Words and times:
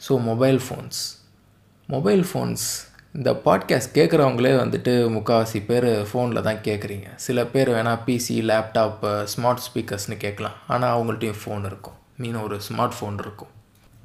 So 0.00 0.20
mobile 0.22 0.58
phones 0.58 0.98
mobile 1.88 2.24
phones 2.24 2.64
இந்த 3.14 3.30
podcast 3.44 3.94
கேட்குறவங்களே 3.94 4.52
வந்துட்டு 4.56 4.92
முக்கால்வாசி 5.14 5.60
பேர் 5.66 5.86
ஃபோனில் 6.10 6.42
தான் 6.42 6.60
கேட்குறீங்க 6.64 7.08
சில 7.16 7.44
பேர் 7.44 7.70
வேணால் 7.74 8.02
பிசி 8.06 8.36
லேப்டாப்பு 8.50 9.12
ஸ்மார்ட் 9.32 9.64
ஸ்பீக்கர்ஸ்னு 9.66 10.16
கேட்கலாம் 10.16 10.56
ஆனால் 10.66 10.92
அவங்கள்ட்டையும் 10.94 11.40
ஃபோன் 11.44 11.64
இருக்கும். 11.64 11.96
மீன் 12.16 12.36
ஒரு 12.36 12.58
ஸ்மார்ட் 12.68 12.96
ஃபோன் 12.98 13.18
இருக்கும். 13.18 13.48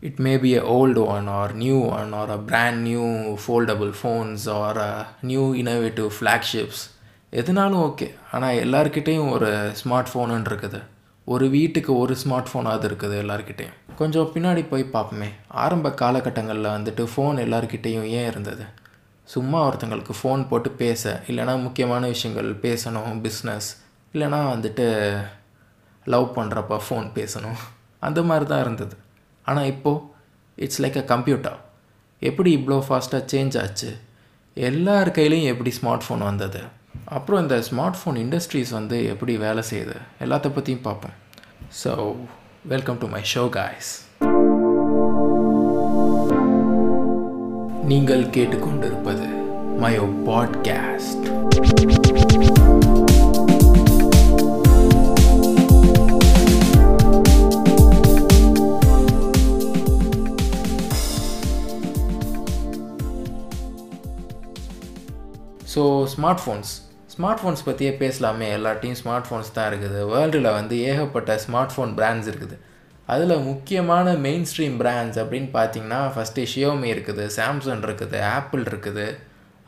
It 0.02 0.20
may 0.20 0.38
be 0.38 0.58
a 0.58 0.64
old 0.78 1.04
one 1.08 1.28
or 1.28 1.54
new 1.54 1.78
one 2.00 2.14
or 2.14 2.30
a 2.30 2.40
brand 2.50 2.82
new 2.82 3.04
foldable 3.46 3.94
phones 4.02 4.50
or 4.50 4.78
a 4.78 5.06
new 5.22 5.54
innovative 5.54 6.10
flagships 6.20 6.84
எதுனாலும் 7.34 7.84
ஓகே 7.90 8.08
ஆனால் 8.32 8.60
எல்லாருக்கிட்டேயும் 8.66 9.32
ஒரு 9.32 9.52
ஸ்மார்ட் 9.82 10.12
ஃபோனுன்னு 10.14 10.50
இருக்குது. 10.52 10.82
ஒரு 11.26 11.50
வீட்டுக்கு 11.50 11.98
ஒரு 11.98 12.18
ஸ்மார்ட் 12.24 12.50
ஃபோனாவது 12.52 12.86
இருக்குது 12.90 13.16
எல்லாருக்கிட்டேயும் 13.24 13.76
கொஞ்சம் 13.96 14.32
பின்னாடி 14.34 14.68
போய் 14.70 14.84
பார்ப்போமே. 14.94 15.28
ஆரம்ப 15.48 15.90
காலகட்டங்களில் 15.90 16.68
வந்துட்டு 16.76 17.04
ஃபோன் 17.12 17.38
எல்லாருக்கிட்டேயும் 17.44 18.08
ஏன் 18.20 18.28
இருந்தது? 18.32 18.66
சும்மா 19.24 19.60
ஒருத்தங்களுக்கு 19.68 20.14
ஃபோன் 20.20 20.48
போட்டு 20.48 20.70
பேச 20.70 21.24
இல்லைனா 21.28 21.62
முக்கியமான 21.62 22.08
விஷயங்கள் 22.08 22.50
பேசணும் 22.66 23.14
பிஸ்னஸ் 23.26 23.70
இல்லைனா 24.14 24.40
வந்துட்டு 24.54 24.88
லவ் 26.06 26.28
பண்ணுறப்ப 26.38 26.82
ஃபோன் 26.88 27.08
பேசணும். 27.18 27.60
அந்த 28.00 28.24
மாதிரி 28.24 28.46
தான் 28.46 28.60
இருந்தது. 28.60 28.96
ஆனால் 29.44 29.66
இப்போது 29.66 30.04
இட்ஸ் 30.56 30.82
லைக் 30.82 31.02
அ 31.02 31.06
கம்ப்யூட்டர் 31.14 31.58
எப்படி 32.20 32.50
இவ்வளோ 32.58 32.80
ஃபாஸ்ட்டாக 32.90 33.24
சேஞ்ச் 33.34 33.56
ஆச்சு? 33.62 33.92
எல்லார் 34.54 35.10
கையிலையும் 35.10 35.52
எப்படி 35.54 35.74
ஸ்மார்ட் 35.82 36.06
ஃபோன் 36.08 36.24
வந்தது? 36.32 36.62
அப்புறம் 37.06 37.42
இந்த 37.42 37.64
ஸ்மார்ட் 37.72 37.94
ஃபோன் 38.06 38.16
இண்டஸ்ட்ரீஸ் 38.16 38.70
வந்து 38.70 39.06
எப்படி 39.06 39.38
வேலை 39.38 39.64
செய்யுது? 39.70 39.96
எல்லாத்த 40.20 40.50
பற்றியும் 40.50 40.82
பார்ப்போம் 40.82 41.12
so 41.84 42.16
welcome 42.66 42.98
to 42.98 43.08
my 43.08 43.22
show 43.36 43.50
guys 43.50 44.08
நீங்கள் 47.86 48.24
கேட்டுக்கொண்டிருப்பது 48.24 49.28
mayo 49.78 50.02
podcast 50.04 51.26
so 65.74 65.84
smart 66.14 66.44
phones 66.44 66.72
smart 67.14 67.42
phones 67.42 67.66
பற்றியே 67.68 67.92
பேசலாமே. 68.02 68.48
எல்லாட்டையும் 68.58 69.00
ஸ்மார்ட் 69.02 69.28
ஃபோன்ஸ் 69.28 69.54
தான் 69.58 69.68
இருக்குது. 69.72 70.00
வேர்ல்டில் 70.14 70.56
வந்து 70.58 70.76
ஏகப்பட்ட 70.92 71.36
ஸ்மார்ட் 71.46 71.74
ஃபோன் 71.74 71.92
பிராண்ட்ஸ் 72.00 72.30
இருக்குது. 72.32 72.56
அதில் 73.14 73.46
முக்கியமான 73.50 74.08
மெயின் 74.26 74.46
ஸ்ட்ரீம் 74.50 74.76
பிராண்ட்ஸ் 74.82 75.20
அப்படின்னு 75.24 75.50
பார்த்தீங்கன்னா 75.58 76.02
ஃபஸ்ட்டு 76.14 76.46
ஷியோமி 76.52 76.90
இருக்குது 76.94 77.24
சாம்சங் 77.38 77.84
இருக்குது 77.88 78.20
ஆப்பிள் 78.36 78.64
இருக்குது. 78.72 79.08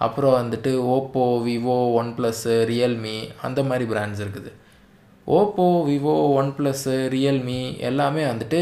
அப்புறம் 0.06 0.38
வந்துட்டு 0.42 0.72
Oppo 0.96 1.26
Vivo 1.48 1.80
one 2.00 2.12
plus 2.18 2.56
Realme 2.72 3.18
அந்த 3.48 3.60
மாதிரி 3.70 3.86
பிராண்ட்ஸ் 3.92 4.22
இருக்குது. 4.26 4.52
Oppo 5.40 5.68
Vivo 5.90 6.16
one 6.40 6.52
plus 6.58 6.96
Realme 7.16 7.62
எல்லாமே 7.90 8.24
வந்துட்டு 8.32 8.62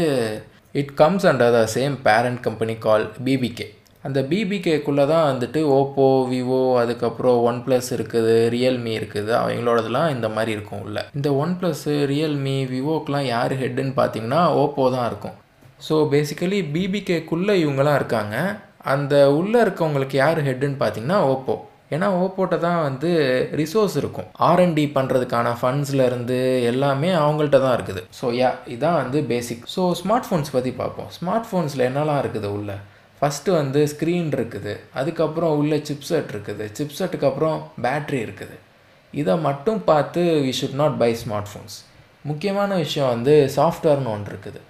it 0.80 0.92
comes 1.00 1.26
under 1.30 1.56
the 1.56 1.62
same 1.76 1.96
parent 2.06 2.40
company 2.46 2.76
call 2.86 3.06
BBK 3.24 3.66
அந்த 4.06 4.20
பிபிகேக்குள்ளே 4.30 5.04
தான் 5.12 5.26
வந்துட்டு 5.30 5.60
ஓப்போ 5.78 6.06
விவோ 6.32 6.60
அதுக்கப்புறம் 6.82 7.38
ஒன் 7.50 7.60
ப்ளஸ் 7.66 7.88
இருக்குது 7.96 8.34
ரியல்மி 8.54 8.92
இருக்குது. 8.98 9.32
அவங்களோடதுலாம் 9.40 10.10
இந்த 10.16 10.28
மாதிரி 10.36 10.52
இருக்கும் 10.56 10.82
உள்ள. 10.86 10.98
இந்த 11.18 11.28
ஒன் 11.44 11.54
ப்ளஸ்ஸு 11.60 11.94
ரியல்மி 12.12 12.56
விவோக்கெலாம் 12.74 13.26
யார் 13.34 13.54
ஹெட்டுன்னு 13.62 13.94
பார்த்தீங்கன்னா 14.00 14.42
ஓப்போ 14.62 14.84
தான் 14.96 15.08
இருக்கும். 15.10 15.36
ஸோ 15.88 15.96
பேசிக்கலி 16.14 16.58
பிபிகேக்குள்ளே 16.74 17.56
இவங்களாம் 17.64 17.98
இருக்காங்க. 18.00 18.36
அந்த 18.94 19.14
உள்ளே 19.38 19.58
இருக்கவங்களுக்கு 19.66 20.16
யார் 20.24 20.40
ஹெட்டுன்னு 20.48 20.82
பார்த்தீங்கன்னா 20.82 21.20
ஓப்போ 21.34 21.56
ஏன்னா 21.94 22.06
ஓப்போட்ட 22.22 22.56
தான் 22.64 22.78
வந்து 22.86 23.10
ரிசோர்ஸ் 23.60 23.96
இருக்கும். 24.00 24.28
ஆர்என்டி 24.46 24.84
பண்ணுறதுக்கான 24.94 25.48
ஃபண்ட்ஸ்லேருந்து 25.60 26.38
எல்லாமே 26.70 27.10
அவங்கள்ட்ட 27.24 27.58
தான் 27.64 27.76
இருக்குது. 27.78 28.02
ஸோ 28.18 28.26
யா 28.38 28.50
இதான் 28.74 28.98
வந்து 29.02 29.18
பேசிக் 29.32 29.68
ஸோ 29.74 29.82
ஸ்மார்ட் 30.00 30.26
ஃபோன்ஸ் 30.28 30.54
பற்றி 30.56 30.72
பார்ப்போம். 30.80 31.10
ஸ்மார்ட் 31.18 31.48
ஃபோன்ஸில் 31.50 31.86
என்னெல்லாம் 31.90 32.20
இருக்குது 32.24 32.50
உள்ளே? 32.56 32.76
ஃபஸ்ட்டு 33.18 33.56
வந்து 33.60 33.80
ஸ்க்ரீன் 33.94 34.30
இருக்குது. 34.36 34.74
அதுக்கப்புறம் 35.00 35.56
உள்ள 35.60 35.74
சிப்செட் 35.88 36.30
இருக்குது. 36.34 36.64
சிப்செட்டுக்கு 36.78 37.28
அப்புறம் 37.30 37.58
பேட்ரி 37.86 38.20
இருக்குது. 38.26 38.56
இதை 39.22 39.34
மட்டும் 39.48 39.80
பார்த்து 39.90 40.22
we 40.44 40.52
should 40.60 40.78
not 40.82 40.96
buy 41.02 41.10
smart 41.22 41.50
phones 41.50 41.76
முக்கியமான 42.30 42.70
விஷயம் 42.84 43.12
வந்து 43.14 43.34
சாஃப்ட்வேர்னு 43.56 44.10
ஒன்று 44.14 44.30
இருக்குது. 44.32 44.60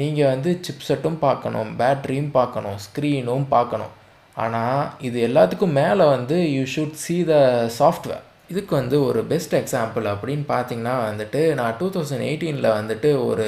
நீங்கள் 0.00 0.30
வந்து 0.34 0.50
சிப்செட்டும் 0.66 1.18
பார்க்கணும் 1.26 1.70
பேட்ரியும் 1.80 2.30
பார்க்கணும் 2.38 2.78
ஸ்க்ரீனும் 2.86 3.46
பார்க்கணும். 3.56 3.92
ஆனால் 4.44 4.80
இது 5.08 5.18
எல்லாத்துக்கும் 5.28 5.76
மேலே 5.80 6.04
வந்து 6.16 6.36
you 6.54 6.62
should 6.74 6.96
see 7.02 7.16
the 7.32 7.34
software 7.80 8.24
இதுக்கு 8.52 8.72
வந்து 8.78 8.96
ஒரு 9.08 9.20
பெஸ்ட் 9.30 9.54
எக்ஸாம்பிள் 9.60 10.06
அப்படின்னு 10.12 10.44
பார்த்தீங்கன்னா 10.54 10.94
வந்துட்டு 11.08 11.40
நான் 11.58 11.76
டூ 11.80 11.86
தௌசண்ட் 11.94 12.24
எயிட்டீனில் 12.30 12.68
வந்துட்டு 12.78 13.10
ஒரு 13.28 13.46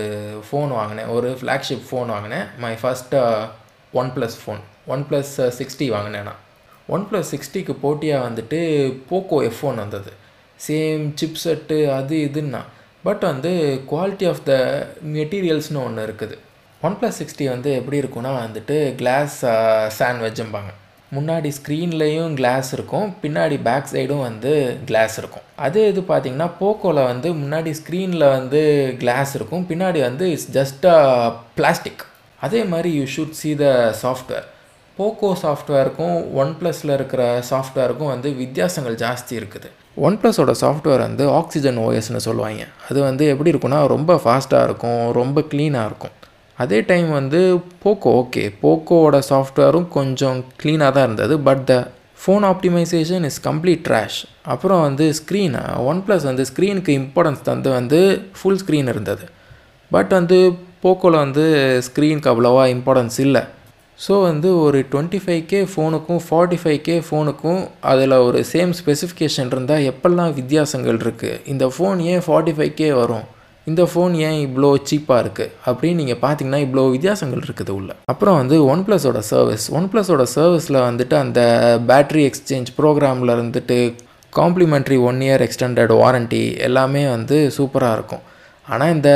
ஃபோன் 0.48 0.70
வாங்கினேன். 0.78 1.10
ஒரு 1.16 1.30
ஃப்ளாக்ஷிப் 1.40 1.84
ஃபோன் 1.88 2.12
வாங்கினேன். 2.14 2.46
My 2.64 2.74
first 2.82 3.18
OnePlus 4.16 4.36
phone. 4.42 4.62
OnePlus 5.10 5.34
sixty 5.58 5.86
வாங்கினேன்னா 5.94 6.34
one 6.94 7.04
plus 7.10 7.30
சிக்ஸ்டிக்கு 7.34 7.74
போட்டியாக 7.84 8.26
வந்துட்டு 8.28 8.58
போக்கோ 9.10 9.36
எஃப் 9.48 9.60
ஃபோன் 9.60 9.78
வந்தது. 9.84 10.10
சேம் 10.66 11.04
சிப்செட்டு 11.20 11.78
அது 11.98 12.16
இதுன்னா. 12.30 12.60
பட் 13.02 13.24
வந்து 13.32 13.52
குவாலிட்டி 13.90 14.26
ஆஃப் 14.32 14.42
த 14.44 14.52
மெட்டீரியல்ஸ்னு 15.16 15.80
ஒன்று 15.84 16.06
இருக்குது. 16.06 16.36
ஒன் 16.86 16.96
ப்ளஸ் 17.00 17.18
சிக்ஸ்டி 17.20 17.44
வந்து 17.52 17.70
எப்படி 17.80 18.00
இருக்குன்னா 18.02 18.32
வந்துட்டு 18.44 18.76
கிளாஸ் 18.94 19.36
சாண்ட்வெஜ்ஜும்பாங்க 19.98 20.72
முன்னாடி 21.16 21.50
ஸ்க்ரீன்லேயும் 21.58 22.32
கிளாஸ் 22.34 22.72
இருக்கும். 22.76 23.08
பின்னாடி 23.22 23.56
பேக் 23.68 23.92
சைடும் 23.92 24.22
வந்து 24.28 24.52
கிளாஸ் 24.86 25.18
இருக்கும். 25.18 25.44
அதே 25.66 25.88
இது 25.88 26.00
பார்த்திங்கன்னா 26.00 26.48
போக்கோவில் 26.60 27.08
வந்து 27.12 27.28
முன்னாடி 27.42 27.72
ஸ்க்ரீனில் 27.80 28.32
வந்து 28.36 28.62
கிளாஸ் 28.98 29.34
இருக்கும். 29.34 29.66
பின்னாடி 29.70 30.00
வந்து 30.00 30.30
இட்ஸ் 30.30 30.50
ஜஸ்ட் 30.58 30.86
பிளாஸ்டிக். 31.58 32.04
அதே 32.40 32.60
மாதிரி 32.72 32.90
you 32.98 33.04
should 33.14 33.38
see 33.40 33.50
the 33.62 33.66
software 34.02 34.46
Poco 34.98 35.30
சாஃப்ட்வேருக்கும் 35.42 36.16
ஒன் 36.42 36.52
ப்ளஸில் 36.58 36.92
இருக்கிற 36.98 37.22
சாஃப்ட்வேருக்கும் 37.50 38.12
வந்து 38.12 38.28
வித்தியாசங்கள் 38.42 38.96
ஜாஸ்தி 39.02 39.34
இருக்குது. 39.40 39.68
ஒன் 40.06 40.16
ப்ளஸோட 40.20 40.52
சாஃப்ட்வேர் 40.62 41.02
வந்து 41.06 41.24
ஆக்சிஜன் 41.40 41.78
ஓஎஸ்னு 41.86 42.22
சொல்லுவாங்க. 42.28 42.62
அது 42.88 42.98
வந்து 43.08 43.24
எப்படி 43.32 43.52
இருக்குன்னா 43.52 43.80
ரொம்ப 43.94 44.14
ஃபாஸ்ட்டாக 44.22 44.66
இருக்கும் 44.68 45.02
ரொம்ப 45.20 45.44
க்ளீனாக 45.52 45.88
இருக்கும். 45.90 46.14
அதே 46.58 46.78
டைம் 46.90 47.08
வந்து 47.18 47.40
போக்கோ 47.82 48.10
ஓகே 48.20 48.44
போக்கோவோட 48.62 49.16
சாஃப்ட்வேரும் 49.30 49.88
கொஞ்சம் 49.96 50.38
க்ளீனாக 50.62 50.90
தான் 50.96 51.06
இருந்தது. 51.08 51.34
But 51.48 51.64
the 51.70 51.74
phone 52.22 52.44
optimisation 52.52 53.24
is 53.30 53.40
complete 53.48 53.82
trash 53.88 54.20
அப்புறம் 54.52 54.80
வந்து 54.88 55.06
ஸ்க்ரீன் 55.18 55.56
ஒன் 55.90 56.00
ப்ளஸ் 56.06 56.24
வந்து 56.30 56.44
ஸ்க்ரீனுக்கு 56.50 56.92
இம்பார்ட்டன்ஸ் 57.00 57.42
தந்து 57.48 57.70
வந்து 57.78 58.00
ஃபுல் 58.38 58.60
ஸ்க்ரீன் 58.62 58.88
இருந்தது. 58.94 59.26
பட் 59.90 60.12
வந்து 60.18 60.38
போக்கோவில் 60.84 61.22
வந்து 61.24 61.44
ஸ்க்ரீனுக்கு 61.86 62.32
அவ்வளோவா 62.32 62.64
இம்பார்ட்டன்ஸ் 62.76 63.18
இல்லை. 63.26 63.42
ஸோ 63.98 64.14
வந்து 64.28 64.48
ஒரு 64.64 64.78
டுவெண்ட்டி 64.92 65.18
ஃபைவ் 65.24 65.42
கே 65.50 65.60
ஃபோனுக்கும் 65.72 66.20
ஃபார்ட்டி 66.26 66.58
ஃபைவ் 66.62 66.80
கே 66.88 66.96
ஃபோனுக்கும் 67.06 67.60
அதில் 67.90 68.14
ஒரு 68.26 68.40
சேம் 68.50 68.72
ஸ்பெசிஃபிகேஷன் 68.80 69.50
இருந்தால் 69.54 69.86
எப்பெல்லாம் 69.90 70.32
வித்தியாசங்கள் 70.40 70.98
இருக்குது 71.04 71.40
இந்த 71.52 71.66
ஃபோன் 71.76 72.00
ஏன் 72.12 72.24
ஃபார்ட்டி 72.26 72.54
ஃபைவ் 72.58 72.74
கே 72.80 72.90
வரும்? 73.00 73.26
இந்த 73.66 73.82
ஃபோன் 73.92 74.12
ஏன் 74.26 74.38
இவ்வளோ 74.46 74.68
சீப்பாக 74.88 75.22
இருக்குது 75.24 75.52
அப்படின்னு 75.68 76.00
நீங்கள் 76.02 76.20
பார்த்தீங்கன்னா 76.24 76.60
இவ்வளோ 76.66 76.84
வித்தியாசங்கள் 76.96 77.42
இருக்குது 77.46 77.72
உள்ள. 77.78 77.90
அப்புறம் 78.12 78.36
வந்து 78.40 78.56
ஒன் 78.72 78.82
ப்ளஸோட 78.88 79.20
சர்வீஸ் 79.32 79.64
ஒன் 79.78 79.88
ப்ளஸோட 79.92 80.24
சர்வீஸில் 80.36 80.78
வந்துட்டு 80.88 81.16
அந்த 81.24 81.40
பேட்ரி 81.90 82.24
எக்ஸ்சேஞ்ச் 82.28 82.70
ப்ரோக்ராமில் 82.80 83.34
இருந்துட்டு 83.36 83.78
complimentary 84.40 84.98
one 85.08 85.20
year 85.26 85.44
extended 85.46 85.94
warranty 86.02 86.42
எல்லாமே 86.68 87.02
வந்து 87.16 87.38
சூப்பராக 87.56 87.96
இருக்கும். 87.98 88.24
ஆனால் 88.66 88.92
இந்த 88.96 89.10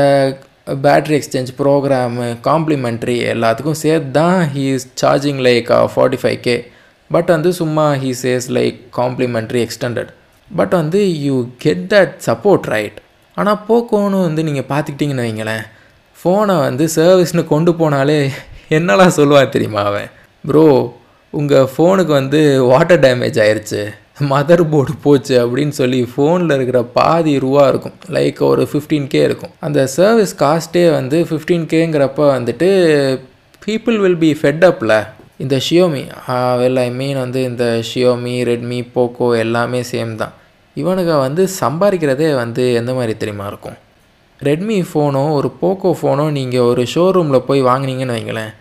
பேட்ரி 0.66 1.14
எக்ஸ்சேஞ்ச் 1.16 1.50
ப்ரோக்ராமு 1.58 2.36
காம்ப்ளிமெண்ட்ரி 2.44 3.16
எல்லாத்துக்கும் 3.34 3.80
சேர்த்து 3.80 4.10
தான் 4.10 4.50
he 4.54 4.74
is 4.74 4.88
charging 5.04 5.40
like 5.40 5.66
forty 5.94 6.18
five 6.22 6.40
K 6.40 6.70
but 7.08 7.26
வந்து 7.26 7.52
சும்மா 7.52 7.92
he 7.92 8.14
says 8.22 8.48
like 8.48 8.80
complimentary 8.96 9.68
extended 9.68 10.08
but 10.54 10.70
வந்து 10.70 11.20
you 11.20 11.48
get 11.58 11.92
that 11.92 12.12
support 12.26 12.60
right 12.60 12.98
ஆனால் 13.34 13.60
போக்கோன்னு 13.68 14.20
வந்து 14.20 14.44
நீங்கள் 14.44 14.68
பார்த்துக்கிட்டிங்கன்னு 14.68 15.26
வைங்களேன். 15.26 15.62
ஃபோனை 16.24 16.58
வந்து 16.58 16.86
சர்வீஸ்னு 16.86 17.46
கொண்டு 17.46 17.72
போனாலே 17.72 18.30
என்னெல்லாம் 18.70 19.16
சொல்லுவான் 19.16 19.48
தெரியுமா 19.48 19.82
அவன்? 19.82 20.08
ப்ரோ 20.46 20.94
உங்கள் 21.30 21.68
ஃபோனுக்கு 21.76 22.06
வந்து 22.06 22.64
வாட்டர் 22.64 23.00
டேமேஜ் 23.00 23.40
ஆயிடுச்சு 23.40 23.92
மதர் 24.32 24.62
போர்டு 24.72 24.92
போச்சு 25.04 25.34
அப்படின்னு 25.42 25.74
சொல்லி 25.78 26.00
ஃபோனில் 26.12 26.54
இருக்கிற 26.56 26.80
பாதி 26.96 27.32
ரூபா 27.44 27.64
இருக்கும். 27.72 27.96
லைக் 28.16 28.40
ஒரு 28.48 28.62
ஃபிஃப்டீன் 28.70 29.06
கே 29.12 29.22
இருக்கும். 29.28 29.52
அந்த 29.66 29.80
சர்வீஸ் 29.96 30.34
காஸ்ட்டே 30.42 30.84
வந்து 30.98 31.18
ஃபிஃப்டீன் 31.30 31.66
கேங்கிறப்ப 31.72 32.26
வந்துட்டு 32.36 32.68
பீப்புள் 33.66 33.98
வில் 34.04 34.20
பி 34.24 34.30
ஃபெட் 34.40 34.64
அப்பில் 34.70 34.96
இந்த 35.44 35.56
ஷியோமி 35.66 36.02
வெல் 36.62 36.80
ஐ 36.86 36.88
மீன் 37.00 37.18
வந்து 37.24 37.42
இந்த 37.50 37.64
ஷியோமி 37.90 38.34
ரெட்மி 38.50 38.80
போக்கோ 38.96 39.28
எல்லாமே 39.44 39.80
சேம் 39.92 40.14
தான். 40.22 40.34
இவனுங்க 40.76 41.14
வந்து 41.26 41.42
சம்பாதிக்கிறதே 41.60 42.28
வந்து 42.42 42.64
எந்த 42.80 42.90
மாதிரி 42.98 43.14
தெரியுமா 43.22 43.46
இருக்கும்? 43.52 43.78
ரெட்மி 44.48 44.76
ஃபோனோ 44.90 45.22
ஒரு 45.38 45.48
போக்கோ 45.62 45.90
ஃபோனோ 46.00 46.26
நீங்கள் 46.38 46.68
ஒரு 46.72 46.82
ஷோரூமில் 46.94 47.46
போய் 47.48 47.62
வாங்கினீங்கன்னு 47.70 48.16
வைங்களேன். 48.18 48.52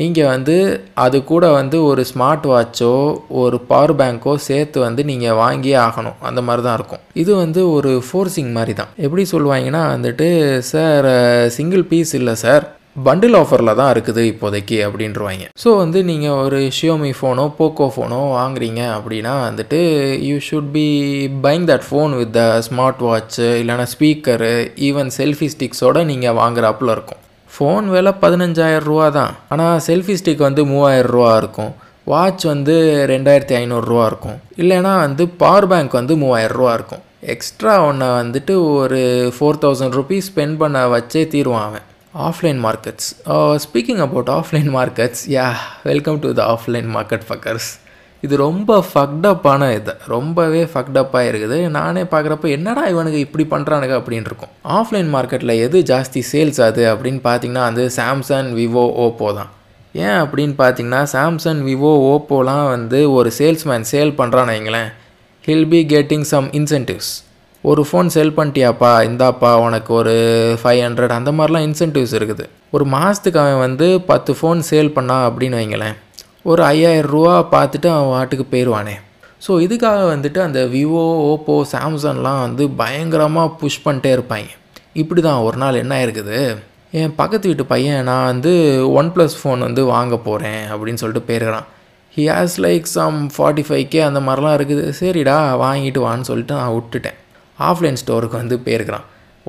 நீங்கள் 0.00 0.30
வந்து 0.34 0.56
அது 1.04 1.18
கூட 1.30 1.44
வந்து 1.58 1.76
ஒரு 1.90 2.02
ஸ்மார்ட் 2.10 2.46
வாட்சோ 2.52 2.94
ஒரு 3.42 3.58
பவர் 3.70 3.94
பேங்க்கோ 4.00 4.34
சேர்த்து 4.48 4.78
வந்து 4.86 5.02
நீங்கள் 5.10 5.38
வாங்கியே 5.42 5.76
ஆகணும். 5.88 6.18
அந்த 6.28 6.40
மாதிரி 6.46 6.64
தான் 6.66 6.78
இருக்கும். 6.78 7.02
இது 7.22 7.32
வந்து 7.44 7.60
ஒரு 7.76 7.92
ஃபோர்ஸிங் 8.08 8.54
மாதிரி 8.58 8.74
தான் 8.80 8.92
எப்படி 9.06 9.24
சொல்லுவாங்கன்னா 9.34 9.82
வந்துட்டு 9.94 10.28
சார் 10.72 11.08
சிங்கிள் 11.58 11.84
பீஸ் 11.92 12.14
இல்லை 12.20 12.34
சார். 12.46 12.66
பண்டில் 13.06 13.36
ஆஃபரில் 13.40 13.78
தான் 13.78 13.90
இருக்குது 13.94 14.22
இப்போதைக்கு 14.30 14.76
அப்படின்றவாங்க. 14.84 15.46
ஸோ 15.62 15.70
வந்து 15.80 15.98
நீங்கள் 16.10 16.38
ஒரு 16.44 16.60
ஷியோமி 16.76 17.10
ஃபோனோ 17.18 17.44
போக்கோ 17.58 17.86
ஃபோனோ 17.94 18.20
வாங்குறீங்க 18.38 18.82
அப்படின்னா 18.96 19.34
வந்துட்டு 19.48 19.80
you 20.28 20.36
should 20.46 20.70
be 20.78 20.86
buying 21.46 21.66
that 21.70 21.86
phone 21.88 22.14
with 22.20 22.32
the 22.38 22.44
smart 22.68 23.04
watch 23.08 23.48
இல்லைனா 23.62 23.86
ஸ்பீக்கரு 23.94 24.54
ஈவன் 24.88 25.12
செல்ஃபி 25.18 25.48
ஸ்டிக்ஸோட 25.54 26.04
நீங்கள் 26.12 26.38
வாங்குறாப்புல 26.42 26.96
இருக்கும். 26.98 27.22
ஃபோன் 27.56 27.86
விலை 27.94 28.12
பதினஞ்சாயிரம் 28.22 28.86
ரூபா 28.90 29.08
தான். 29.18 29.34
ஆனால் 29.52 29.82
செல்ஃபி 29.88 30.14
ஸ்டிக் 30.20 30.46
வந்து 30.46 30.62
மூவாயிரம் 30.72 31.12
ரூபா 31.16 31.32
இருக்கும். 31.42 31.72
வாட்ச் 32.12 32.44
வந்து 32.52 32.74
ரெண்டாயிரத்தி 33.12 33.54
ஐநூறுரூவா 33.60 34.04
இருக்கும். 34.10 34.38
இல்லைனா 34.62 34.92
வந்து 35.06 35.24
பவர் 35.42 35.68
பேங்க் 35.70 35.98
வந்து 36.00 36.16
மூவாயிரரூவா 36.22 36.72
இருக்கும். 36.78 37.02
எக்ஸ்ட்ரா 37.34 37.74
ஒன்றை 37.86 38.08
வந்துட்டு 38.20 38.54
ஒரு 38.82 39.00
ஃபோர் 39.36 39.60
தௌசண்ட் 39.64 39.96
ருபீஸ் 40.00 40.28
ஸ்பெண்ட் 40.32 40.58
பண்ண 40.62 40.82
வச்சே 40.94 41.22
தீர்வான் 41.34 41.66
அவன். 41.68 41.86
Offline 42.28 42.60
markets 42.66 43.08
speaking 43.64 44.02
about 44.04 44.30
offline 44.36 44.70
markets 44.76 45.24
yeah 45.36 45.48
welcome 45.90 46.20
to 46.22 46.28
the 46.38 46.44
offline 46.54 46.88
market 46.94 47.26
fuckers 47.30 47.70
இது 48.24 48.34
ரொம்ப 48.36 48.78
ஃபக்டப்பான 48.90 49.62
இது. 49.78 49.92
ரொம்பவே 50.14 50.62
ஃபக்டப்பாக 50.72 51.28
இருக்குது 51.30 51.58
நானே 51.76 52.02
பார்க்குறப்ப 52.12 52.48
என்னடா 52.56 52.84
இவனுக்கு 52.92 53.18
இப்படி 53.26 53.44
பண்ணுறானுங்க 53.52 53.94
அப்படின்னு 54.00 54.28
இருக்கும். 54.30 54.52
ஆஃப்லைன் 54.78 55.10
மார்க்கெட்டில் 55.16 55.54
எது 55.64 55.80
ஜாஸ்தி 55.90 56.22
சேல்ஸ் 56.32 56.60
ஆகுது 56.66 56.84
அப்படின்னு 56.92 57.20
பார்த்தீங்கன்னா 57.28 57.64
அது 57.70 57.82
சாம்சங் 57.98 58.50
விவோ 58.60 58.84
ஓப்போ 59.06 59.28
தான். 59.38 59.50
ஏன் 60.04 60.16
அப்படின்னு 60.22 60.54
பார்த்தீங்கன்னா 60.62 61.02
சாம்சங் 61.12 61.60
விவோ 61.68 61.92
ஓப்போலாம் 62.12 62.64
வந்து 62.74 62.98
ஒரு 63.18 63.30
சேல்ஸ்மேன் 63.38 63.86
சேல் 63.92 64.12
பண்ணுறான்னு 64.20 64.54
வைங்களேன். 64.54 64.90
He'll 65.48 65.68
be 65.74 65.80
getting 65.94 66.26
some 66.32 66.48
incentives 66.60 67.12
ஒரு 67.64 67.82
ஃபோன் 67.88 68.08
செல் 68.14 68.34
பண்ணிட்டியாப்பா? 68.38 68.90
இந்தாப்பா 69.08 69.50
உனக்கு 69.66 69.92
ஒரு 70.00 70.16
ஃபைவ் 70.62 70.80
ஹண்ட்ரட் 70.86 71.14
அந்த 71.18 71.30
மாதிரிலாம் 71.36 71.66
இன்சென்டிவ்ஸ் 71.68 72.14
இருக்குது. 72.18 72.44
ஒரு 72.74 72.84
மாதத்துக்கு 72.94 73.40
அவன் 73.44 73.62
வந்து 73.66 73.86
பத்து 74.10 74.32
ஃபோன் 74.40 74.60
சேல் 74.70 74.92
பண்ணா 74.96 75.16
அப்படின்னு 75.28 75.58
வைங்களேன். 75.60 75.96
ஒரு 76.50 76.62
ஐயாயிரம் 76.72 77.12
ரூபா 77.14 77.34
பார்த்துட்டு 77.54 77.88
அவன் 77.92 78.12
வாட்டுக்கு 78.14 78.44
போயிடுவானே. 78.52 78.94
ஸோ 79.44 79.52
இதுக்காக 79.64 80.02
வந்துட்டு 80.12 80.40
அந்த 80.44 80.60
விவோ 80.74 81.04
ஓப்போ 81.30 81.54
சாம்சங்லாம் 81.72 82.40
வந்து 82.46 82.64
பயங்கரமாக 82.80 83.54
புஷ் 83.60 83.84
பண்ணிட்டே 83.86 84.10
இருப்பாங்க. 84.16 84.50
இப்படி 85.02 85.20
தான் 85.28 85.44
ஒரு 85.46 85.56
நாள் 85.62 85.80
என்ன 85.80 85.94
ஆயிருக்குது? 85.98 86.38
என் 87.00 87.16
பக்கத்து 87.20 87.48
வீட்டு 87.50 87.64
பையன் 87.72 88.06
நான் 88.08 88.28
வந்து 88.32 88.52
ஒன் 88.98 89.10
ப்ளஸ் 89.14 89.34
ஃபோன் 89.40 89.66
வந்து 89.66 89.82
வாங்க 89.94 90.16
போகிறேன் 90.26 90.62
அப்படின்னு 90.74 91.02
சொல்லிட்டு 91.02 91.26
போயிருக்கிறான். 91.30 91.66
He 92.16 92.24
has 92.32 92.56
like 92.66 92.86
some 92.96 93.18
forty 93.34 93.64
five 93.68 93.84
K 93.94 94.00
அந்த 94.10 94.20
மாதிரிலாம் 94.26 94.56
இருக்குது. 94.58 94.84
சரிடா 95.00 95.38
வாங்கிட்டு 95.64 96.02
வான்னு 96.06 96.28
சொல்லிட்டு 96.30 96.56
நான் 96.60 96.74
விட்டுட்டேன். 96.76 97.18
ஆஃப்லைன் 97.70 98.00
ஸ்டோருக்கு 98.02 98.40
வந்து 98.42 98.58
போயிருக்கிறான். 98.66 99.06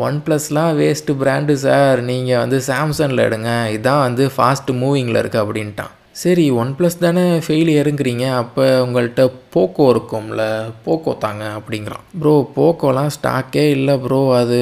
ஒன் 0.08 0.18
ப்ளஸ்லாம் 0.26 0.74
வேஸ்ட்டு 0.82 1.18
பிராண்டு 1.22 1.54
சார் 1.66 2.02
நீங்கள் 2.10 2.42
வந்து 2.44 2.60
சாம்சங்கில் 2.72 3.26
எடுங்க. 3.28 3.52
இதான் 3.78 4.04
வந்து 4.08 4.26
ஃபாஸ்ட் 4.38 4.74
மூவிங்கில் 4.82 5.22
இருக்குது 5.24 5.44
அப்படின்ட்டான். 5.46 5.94
சரி 6.22 6.44
ஒன் 6.62 6.70
ப்ளஸ் 6.78 6.96
தானே 7.04 7.24
ஃபெயிலியருங்கிறீங்க 7.46 8.26
அப்போ 8.42 8.64
உங்கள்கிட்ட 8.84 9.24
போக்கோ 9.54 9.84
இருக்கும்ல 9.94 10.44
போக்கோ 10.86 11.12
தாங்க 11.24 11.44
அப்படிங்கிறான். 11.58 12.06
ப்ரோ 12.22 12.32
போக்கோலாம் 12.56 13.12
ஸ்டாக்கே 13.16 13.66
இல்லை 13.76 13.96
ப்ரோ 14.06 14.20
அது 14.38 14.58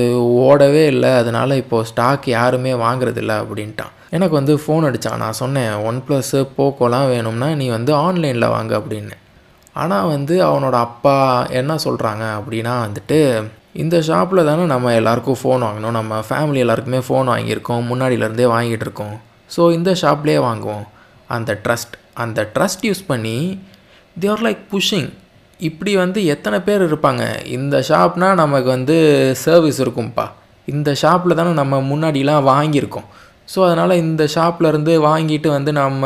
ஓடவே 0.46 0.82
இல்லை. 0.94 1.12
அதனால் 1.22 1.60
இப்போது 1.62 1.88
ஸ்டாக் 1.92 2.26
யாருமே 2.34 2.72
வாங்குறதில்ல 2.86 3.36
அப்படின்ட்டான். 3.44 3.94
எனக்கு 4.18 4.36
வந்து 4.40 4.54
ஃபோன் 4.64 4.88
அடித்தான் 4.88 5.24
நான் 5.24 5.38
சொன்னேன் 5.42 5.76
ஒன் 5.90 6.00
ப்ளஸ்ஸு 6.08 6.42
போக்கோலாம் 6.58 7.08
வேணும்னா 7.14 7.48
நீ 7.62 7.68
வந்து 7.78 7.94
ஆன்லைனில் 8.06 8.54
வாங்க 8.56 8.74
அப்படின்னு. 8.80 9.16
ஆனால் 9.84 10.10
வந்து 10.16 10.36
அவனோட 10.50 10.76
அப்பா 10.88 11.16
என்ன 11.60 11.78
சொல்கிறாங்க 11.86 12.26
அப்படின்னா 12.40 12.74
வந்துட்டு 12.86 13.20
இந்த 13.84 13.96
ஷாப்பில் 14.10 14.48
தானே 14.50 14.66
நம்ம 14.74 14.94
எல்லாருக்கும் 15.00 15.40
ஃபோன் 15.44 15.66
வாங்கணும். 15.68 15.98
நம்ம 16.00 16.20
ஃபேமிலி 16.28 16.62
எல்லாருக்குமே 16.66 17.02
ஃபோன் 17.08 17.32
வாங்கியிருக்கோம். 17.34 17.88
முன்னாடியிலேருந்தே 17.92 18.50
வாங்கிட்டு 18.56 18.88
இருக்கோம். 18.88 19.16
ஸோ 19.56 19.62
இந்த 19.78 19.90
ஷாப்லேயே 20.04 20.42
வாங்குவோம். 20.50 20.86
அந்த 21.28 21.52
ட்ரஸ்ட் 21.66 21.96
அந்த 22.24 22.40
ட்ரஸ்ட் 22.56 22.86
யூஸ் 22.90 23.04
பண்ணி 23.12 23.38
தேர் 24.24 24.44
லைக் 24.48 24.64
புஷிங் 24.74 25.10
இப்படி 25.60 25.92
வந்து 25.96 26.20
எத்தனை 26.34 26.58
பேர் 26.68 26.82
இருப்பாங்க? 26.90 27.24
இந்த 27.58 27.76
ஷாப்னால் 27.90 28.40
நமக்கு 28.44 28.70
வந்து 28.76 28.96
சர்வீஸ் 29.46 29.80
இருக்கும்ப்பா 29.84 30.26
இந்த 30.68 30.90
ஷாப்பில் 31.02 31.38
தானே 31.40 31.52
நம்ம 31.62 31.80
முன்னாடிலாம் 31.92 32.48
வாங்கியிருக்கோம். 32.54 33.08
ஸோ 33.54 33.60
அதனால் 33.68 34.02
இந்த 34.04 34.24
ஷாப்லேருந்து 34.36 34.94
வாங்கிட்டு 35.10 35.50
வந்து 35.58 35.72
நம்ம 35.82 36.04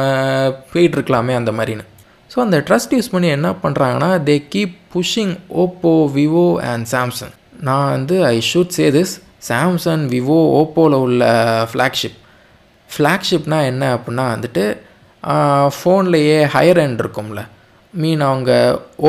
போயிட்டுருக்கலாமே 0.71 1.33
அந்த 1.39 1.51
மாதிரின்னு. 1.51 1.85
ஸோ 2.31 2.37
அந்த 2.45 2.57
ட்ரஸ்ட் 2.67 2.95
யூஸ் 2.95 3.13
பண்ணி 3.13 3.27
என்ன 3.37 3.49
பண்ணுறாங்கன்னா 3.63 4.09
they 4.29 4.35
keep 4.53 4.75
pushing 4.93 5.33
Oppo 5.63 5.93
Vivo 6.17 6.47
and 6.71 6.87
Samsung 6.93 7.33
நான் 7.67 7.89
வந்து 7.95 8.15
I 8.25 8.35
should 8.51 8.75
say 8.77 8.85
this 8.97 9.13
Samsung 9.47 10.03
Vivo 10.13 10.37
ஓப்போவில் 10.59 10.97
உள்ள 11.05 11.23
ஃப்ளாக்ஷிப் 11.71 12.17
ஃப்ளாக்ஷிப்னால் 12.89 13.67
என்ன 13.71 13.83
அப்படின்னா 13.95 14.25
வந்துட்டு 14.35 14.63
ஃபோன்லேயே 15.77 16.39
ஹையர் 16.55 16.79
ஹேண்ட் 16.83 17.01
இருக்கும்ல. 17.03 17.41
மீன் 17.93 18.21
அவங்க 18.21 18.51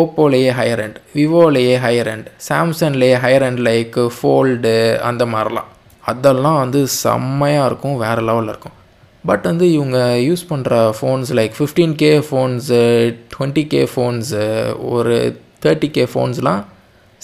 ஓப்போலேயே 0.00 0.50
ஹையர் 0.58 0.80
ஹேண்ட் 0.82 0.98
விவோலேயே 1.14 1.76
ஹையர் 1.84 2.10
ஹேண்ட் 2.12 2.28
சாம்சங்லேயே 2.48 3.16
ஹையர் 3.24 3.44
ஹேண்ட் 3.46 3.62
லைக் 3.70 4.10
ஃபோல்டு 4.16 4.74
அந்த 5.10 5.24
மாதிரிலாம். 5.26 5.70
அதெல்லாம் 6.12 6.58
வந்து 6.58 6.86
செம்மையாக 6.86 7.66
இருக்கும் 7.66 7.96
வேறு 7.96 8.22
லெவலில் 8.28 8.52
இருக்கும். 8.54 8.76
பட் 9.24 9.42
வந்து 9.42 9.72
இவங்க 9.72 9.98
யூஸ் 10.28 10.44
பண்ணுற 10.50 10.74
phones 10.98 11.30
like 11.38 11.52
fifteen 11.58 11.94
K 12.02 12.18
phones 12.18 12.80
twenty 13.32 13.66
K 13.66 13.82
phones 13.94 14.42
ஒரு 14.78 15.16
தேர்ட்டி 15.64 15.90
கே 15.90 16.04
ஃபோன்ஸ்லாம் 16.14 16.62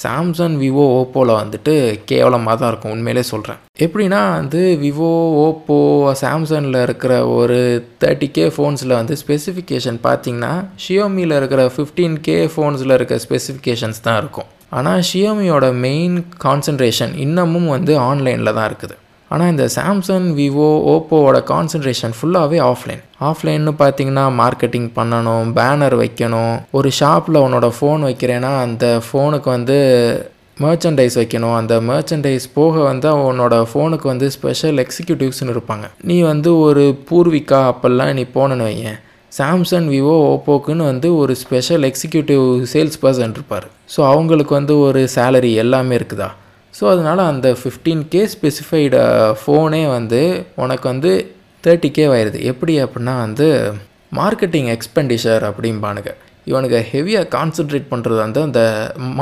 சாம்சங் 0.04 0.56
விவோ 0.64 0.84
ஓப்போவில் 0.98 1.32
வந்துட்டு 1.42 1.74
கேவலமாக 2.10 2.56
தான் 2.60 2.70
இருக்கும் 2.72 2.94
உண்மையிலே 2.96 3.24
சொல்கிறேன் 3.32 3.60
எப்படின்னா 3.84 4.20
வந்து 4.38 4.60
விவோ 4.84 5.12
ஓப்போ 5.44 5.78
சாம்சங்கில் 6.22 6.80
இருக்கிற 6.86 7.12
ஒரு 7.36 7.58
தேர்ட்டி 8.04 8.28
கே 8.36 8.44
ஃபோன்ஸில் 8.56 8.98
வந்து 9.00 9.16
ஸ்பெசிஃபிகேஷன் 9.22 10.00
பார்த்தீங்கன்னா 10.08 10.52
ஷியோமியில் 10.84 11.38
இருக்கிற 11.40 11.64
ஃபிஃப்டீன் 11.76 12.18
கே 12.28 12.36
ஃபோன்ஸில் 12.54 12.96
இருக்கிற 12.98 13.18
ஸ்பெசிஃபிகேஷன்ஸ் 13.26 14.04
தான் 14.08 14.20
இருக்கும். 14.22 14.50
ஆனால் 14.76 15.02
ஷியோமியோட 15.08 15.66
மெயின் 15.86 16.14
கான்சன்ட்ரேஷன் 16.44 17.12
இன்னமும் 17.24 17.68
வந்து 17.74 17.92
ஆன்லைனில் 18.10 18.56
தான் 18.58 18.68
இருக்குது. 18.70 18.96
ஆனால் 19.34 19.50
இந்த 19.52 19.64
சாம்சங் 19.76 20.26
விவோ 20.40 20.68
ஓப்போவோட 20.92 21.38
கான்சன்ட்ரேஷன் 21.52 22.14
ஃபுல்லாகவே 22.18 22.58
ஆஃப்லைன் 22.70 23.02
ஆஃப்லைன்னு 23.28 23.72
பார்த்தீங்கன்னா 23.82 24.24
மார்க்கெட்டிங் 24.42 24.88
பண்ணணும் 24.98 25.48
பேனர் 25.58 25.96
வைக்கணும். 26.02 26.56
ஒரு 26.78 26.90
ஷாப்பில் 27.00 27.42
உன்னோட 27.46 27.68
ஃபோன் 27.78 28.02
வைக்கிறேன்னா 28.08 28.52
அந்த 28.66 28.86
ஃபோனுக்கு 29.06 29.50
வந்து 29.56 29.78
மர்ச்சன்டைஸ் 30.64 31.16
வைக்கணும். 31.20 31.56
அந்த 31.60 31.74
மர்ச்சன்டைஸ் 31.88 32.46
போக 32.58 32.74
வந்து 32.90 33.08
உன்னோட 33.30 33.56
ஃபோனுக்கு 33.70 34.06
வந்து 34.12 34.28
ஸ்பெஷல் 34.36 34.78
எக்ஸிக்யூட்டிவ்ஸ்னு 34.84 35.54
இருப்பாங்க. 35.56 35.88
நீ 36.10 36.16
வந்து 36.32 36.52
ஒரு 36.68 36.84
பூர்விகா 37.10 37.60
அப்போல்லாம் 37.72 38.14
நீ 38.20 38.24
போனேன்னு 38.38 38.68
வையன். 38.70 38.98
சாம்சங் 39.32 39.88
விவோ 39.94 40.14
ஓப்போக்குன்னு 40.32 40.84
வந்து 40.92 41.08
ஒரு 41.22 41.32
ஸ்பெஷல் 41.42 41.84
எக்ஸிக்யூட்டிவ் 41.90 42.44
சேல்ஸ் 42.72 42.98
பர்சன் 43.02 43.34
இருப்பார். 43.36 43.66
ஸோ 43.94 44.00
அவங்களுக்கு 44.12 44.52
வந்து 44.60 44.74
ஒரு 44.86 45.00
சேலரி 45.14 45.52
எல்லாமே 45.62 45.94
இருக்குதா? 45.98 46.28
ஸோ 46.76 46.84
அதனால் 46.92 47.22
அந்த 47.32 47.48
ஃபிஃப்டீன் 47.60 48.02
கே 48.12 48.22
ஸ்பெசிஃபைடு 48.34 48.98
ஃபோனே 49.40 49.82
வந்து 49.96 50.20
உனக்கு 50.64 50.86
வந்து 50.92 51.12
தேர்ட்டி 51.64 51.90
கே 51.96 52.04
ஆயிடுது 52.14 52.38
எப்படி 52.50 52.74
அப்படின்னா 52.84 53.14
வந்து 53.26 53.46
மார்க்கெட்டிங் 54.18 54.68
எக்ஸ்பெண்டிச்சர் 54.74 55.44
அப்படிம்பானுங்க. 55.50 56.10
இவனுக்கு 56.50 56.78
ஹெவியாக 56.90 57.30
கான்சென்ட்ரேட் 57.36 57.88
பண்ணுறது 57.92 58.18
வந்து 58.24 58.40
அந்த 58.48 58.60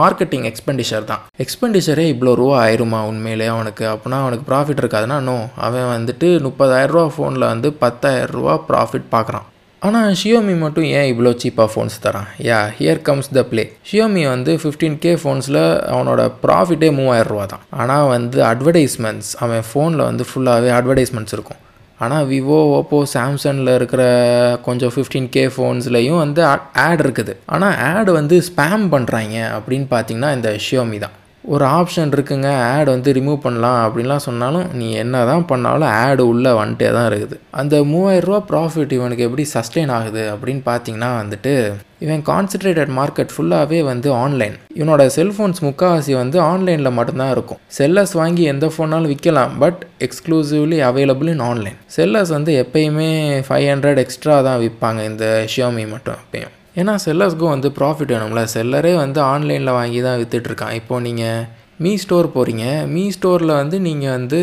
மார்க்கெட்டிங் 0.00 0.44
எக்ஸ்பெண்டிச்சர் 0.50 1.08
தான். 1.10 1.22
எக்ஸ்பெண்டிச்சரே 1.44 2.04
இவ்வளோ 2.14 2.32
ரூபா 2.40 2.56
ஆயிருமா 2.64 3.00
உண்மையிலே 3.10 3.46
அவனுக்கு? 3.54 3.84
அப்படின்னா 3.92 4.18
அவனுக்கு 4.24 4.44
ப்ராஃபிட் 4.50 4.82
இருக்காதுன்னா 4.82 5.18
நோ 5.28 5.36
அவன் 5.66 5.88
வந்துட்டு 5.94 6.28
முப்பதாயிரரூவா 6.48 7.06
ஃபோனில் 7.14 7.50
வந்து 7.52 7.70
பத்தாயிரரூவா 7.84 8.56
ப்ராஃபிட் 8.70 9.08
பார்க்குறான் 9.16 9.46
ஆனால் 9.86 10.14
ஷியோமி 10.20 10.52
மட்டும் 10.62 10.86
ஏன் 10.98 11.08
இவ்வளோ 11.12 11.30
சீப்பாக 11.42 11.68
ஃபோன்ஸ் 11.72 11.96
தரான்? 12.04 12.28
Yeah 12.48 12.58
here 12.76 13.00
comes 13.08 13.28
the 13.36 13.40
play 13.50 13.62
Xiaomi 13.88 14.22
வந்து 14.34 14.52
ஃபிஃப்டீன் 14.62 14.96
கே 15.02 15.12
ஃபோன்ஸில் 15.22 15.58
அவனோட 15.94 16.22
ப்ராஃபிட்டே 16.44 16.88
மூவாயிரம் 16.98 17.30
ரூபா 17.32 17.44
தான் 17.52 17.64
ஆனால் 17.82 18.06
வந்து 18.14 18.38
அட்வர்டைஸ்மெண்ட்ஸ் 18.52 19.30
அவன் 19.46 19.64
ஃபோனில் 19.70 20.04
வந்து 20.08 20.26
ஃபுல்லாகவே 20.30 20.70
அட்வர்டைஸ்மெண்ட்ஸ் 20.78 21.34
இருக்கும். 21.36 21.60
ஆனால் 22.04 22.24
விவோ 22.30 22.60
ஓப்போ 22.78 23.00
சாம்சங்கில் 23.14 23.72
இருக்கிற 23.78 24.04
கொஞ்சம் 24.68 24.94
ஃபிஃப்டீன் 24.94 25.28
கே 25.34 25.44
ஃபோன்ஸ்லேயும் 25.56 26.22
வந்து 26.24 26.40
ஆட் 26.86 27.02
இருக்குது. 27.06 27.34
ஆனால் 27.56 27.76
ஆட் 27.90 28.10
வந்து 28.20 28.38
ஸ்பேம் 28.48 28.86
பண்ணுறாங்க 28.94 29.36
அப்படின்னு 29.58 29.86
பார்த்தீங்கன்னா 29.92 30.32
இந்த 30.38 30.50
ஷியோமி 30.66 30.98
தான். 31.04 31.14
ஒரு 31.52 31.64
ஆப்ஷன் 31.78 32.12
இருக்குங்க 32.16 32.50
ஆட் 32.74 32.88
வந்து 32.92 33.10
ரிமூவ் 33.16 33.38
பண்ணலாம் 33.46 33.78
அப்படின்லாம் 33.86 34.26
சொன்னாலும் 34.26 34.68
நீ 34.78 34.86
என்ன 35.02 35.24
தான் 35.30 35.44
பண்ணாலும் 35.50 35.90
ஆடு 36.04 36.22
உள்ளே 36.32 36.52
வந்துட்டே 36.58 36.88
தான் 36.96 37.08
இருக்குது. 37.10 37.36
அந்த 37.60 37.74
மூவாயிரரூவா 37.90 38.38
ப்ராஃபிட் 38.50 38.94
இவனுக்கு 38.98 39.26
எப்படி 39.26 39.44
சஸ்டெயின் 39.54 39.92
ஆகுது 39.96 40.22
அப்படின்னு 40.34 40.62
பார்த்தீங்கன்னா 40.70 41.10
வந்துட்டு 41.20 41.52
இவன் 42.06 42.24
கான்சன்ட்ரேட்டட் 42.30 42.92
மார்க்கெட் 43.00 43.34
ஃபுல்லாகவே 43.34 43.80
வந்து 43.90 44.08
ஆன்லைன் 44.22 44.56
இவனோட 44.78 45.04
செல்ஃபோன்ஸ் 45.18 45.60
முக்கால்வாசி 45.68 46.14
வந்து 46.22 46.40
ஆன்லைனில் 46.50 46.96
மட்டும்தான் 46.98 47.32
இருக்கும். 47.34 47.60
செல்லர்ஸ் 47.78 48.16
வாங்கி 48.22 48.42
எந்த 48.54 48.66
ஃபோனாலும் 48.74 49.12
விற்கலாம் 49.14 49.54
but 49.64 49.80
exclusively 50.08 50.80
available 50.90 51.32
in 51.36 51.46
online 51.50 51.78
sellers 51.98 52.36
வந்து 52.38 52.52
எப்பயுமே 52.64 53.08
ஃபைவ் 53.48 53.70
ஹண்ட்ரட் 53.74 54.02
எக்ஸ்ட்ரா 54.06 54.36
தான் 54.50 54.60
விற்பாங்க 54.66 55.02
இந்த 55.12 55.26
ஷியோமி 55.54 55.86
மட்டும் 55.94 56.20
எப்பயும். 56.24 56.54
ஏன்னா 56.80 56.94
செல்லர்ஸ்க்கும் 57.06 57.54
வந்து 57.54 57.68
ப்ராஃபிட் 57.78 58.12
வேணும்ல. 58.14 58.42
செல்லரே 58.54 58.92
வந்து 59.04 59.20
ஆன்லைனில் 59.32 59.76
வாங்கி 59.78 60.00
தான் 60.06 60.18
விற்றுட்ருக்கான் 60.20 60.76
இப்போது 60.78 61.04
நீங்கள் 61.08 61.42
மீ 61.84 61.92
ஸ்டோர் 62.02 62.28
போகிறீங்க 62.36 62.64
மீ 62.94 63.04
ஸ்டோரில் 63.16 63.52
வந்து 63.60 63.76
நீங்கள் 63.88 64.14
வந்து 64.18 64.40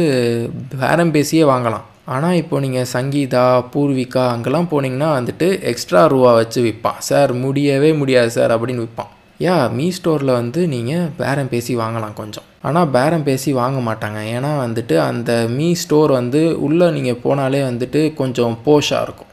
பேரம் 0.82 1.14
பேசியே 1.16 1.44
வாங்கலாம். 1.54 1.86
ஆனால் 2.16 2.38
இப்போ 2.42 2.56
நீங்கள் 2.66 2.90
சங்கீதா 2.94 3.44
பூர்விகா 3.74 4.24
அங்கெல்லாம் 4.34 4.70
போனீங்கன்னா 4.72 5.10
வந்துட்டு 5.18 5.48
எக்ஸ்ட்ரா 5.72 6.02
ரூபா 6.14 6.32
வச்சு 6.40 6.62
விற்பான் 6.68 7.02
சார் 7.10 7.32
முடியவே 7.44 7.92
முடியாது 8.02 8.32
சார் 8.38 8.54
அப்படின்னு 8.56 8.86
விற்பான் 8.86 9.12
யா 9.46 9.56
மீ 9.78 9.86
ஸ்டோரில் 9.98 10.38
வந்து 10.40 10.62
நீங்கள் 10.74 11.08
பேரம் 11.20 11.52
பேசி 11.54 11.74
வாங்கலாம் 11.82 12.18
கொஞ்சம். 12.20 12.48
ஆனால் 12.68 12.92
பேரம் 12.96 13.26
பேசி 13.30 13.50
வாங்க 13.60 13.80
மாட்டாங்க. 13.88 14.20
ஏன்னா 14.36 14.52
வந்துட்டு 14.66 14.96
அந்த 15.10 15.32
மீ 15.58 15.70
ஸ்டோர் 15.84 16.12
வந்து 16.20 16.42
உள்ளே 16.68 16.88
நீங்கள் 16.98 17.22
போனாலே 17.24 17.62
வந்துட்டு 17.70 18.02
கொஞ்சம் 18.20 18.56
போஷாக 18.68 19.06
இருக்கும். 19.08 19.31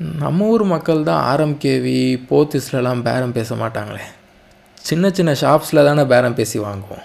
நம்ம 0.00 0.44
ஊர் 0.52 0.62
மக்கள் 0.64 1.00
தான் 1.08 1.22
ஆர்எம்கேவி 1.30 1.96
போத்திஸ்லலாம் 2.28 3.02
பேரம் 3.06 3.34
பேச 3.38 3.54
மாட்டாங்களே. 3.54 4.04
சின்ன 4.88 5.10
சின்ன 5.16 5.32
ஷாப்ஸில் 5.40 5.86
தானே 5.88 6.04
பேரம் 6.12 6.36
பேசி 6.38 6.58
வாங்குவோம். 6.58 7.02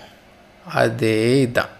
அதே 0.65 1.17
இதான். 1.45 1.71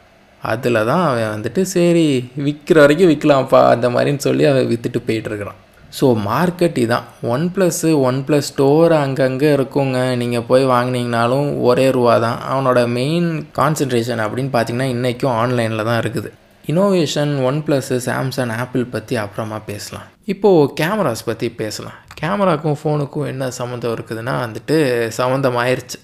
அதில் 0.42 0.80
தான் 0.90 1.04
அவன் 1.10 1.32
வந்துட்டு 1.36 1.62
சரி 1.76 2.06
விற்கிற 2.48 2.80
வரைக்கும் 2.84 3.12
விற்கலாம்ப்பா 3.12 3.62
அந்த 3.74 3.90
மாதிரின்னு 3.90 4.26
சொல்லி 4.28 4.46
அவன் 4.52 4.70
விற்றுட்டு 4.72 5.02
போயிட்டுருக்கிறான். 5.08 5.60
ஸோ 6.00 6.06
மார்க்கெட் 6.30 6.78
இதான். 6.86 7.06
One 7.34 7.46
plus 7.56 7.92
one 8.08 8.22
plus 8.28 8.50
store 8.52 8.94
அங்கங்கே 9.04 9.52
இருக்குங்க. 9.58 10.00
நீங்கள் 10.22 10.48
போய் 10.50 10.66
வாங்கினீங்கனாலும் 10.76 11.50
ஒரே 11.70 11.92
ரூபா 11.98 12.16
தான் 12.28 12.40
அவனோட 12.54 12.82
மெயின் 13.00 13.30
கான்சன்ட்ரேஷன் 13.60 14.24
அப்படின்னு 14.26 14.54
பார்த்தீங்கன்னா 14.58 14.90
இன்றைக்கும் 14.96 15.38
ஆன்லைனில் 15.44 15.90
தான் 15.92 16.02
இருக்குது. 16.04 16.32
Innovation 16.72 17.32
one 17.48 17.60
plus 17.66 17.98
Samsung 18.08 18.52
Apple 18.62 18.84
பற்றி 18.94 19.16
அப்புறமா 19.24 19.58
பேசலாம். 19.70 20.08
இப்போது 20.34 20.72
கேமராஸ் 20.80 21.28
பற்றி 21.30 21.48
பேசலாம். 21.62 21.98
கேமராக்கும் 22.22 22.78
ஃபோனுக்கும் 22.82 23.30
என்ன 23.32 23.50
சம்மந்தம் 23.60 23.94
இருக்குதுன்னா 23.96 24.34
வந்துட்டு 24.46 24.78
சம்மந்தம் 25.20 25.58
ஆயிடுச்சு 25.64 26.00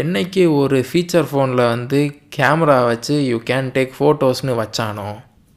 என்னைக்கு 0.00 0.42
ஒரு 0.60 0.78
ஃபீச்சர் 0.88 1.28
ஃபோனில் 1.30 1.62
வந்து 1.74 2.00
கேமரா 2.36 2.78
வச்சு 2.90 3.14
யூ 3.26 3.36
கேன் 3.50 3.68
டேக் 3.76 3.92
ஃபோட்டோஸ்னு 3.98 4.54
வச்சானோ 4.62 5.08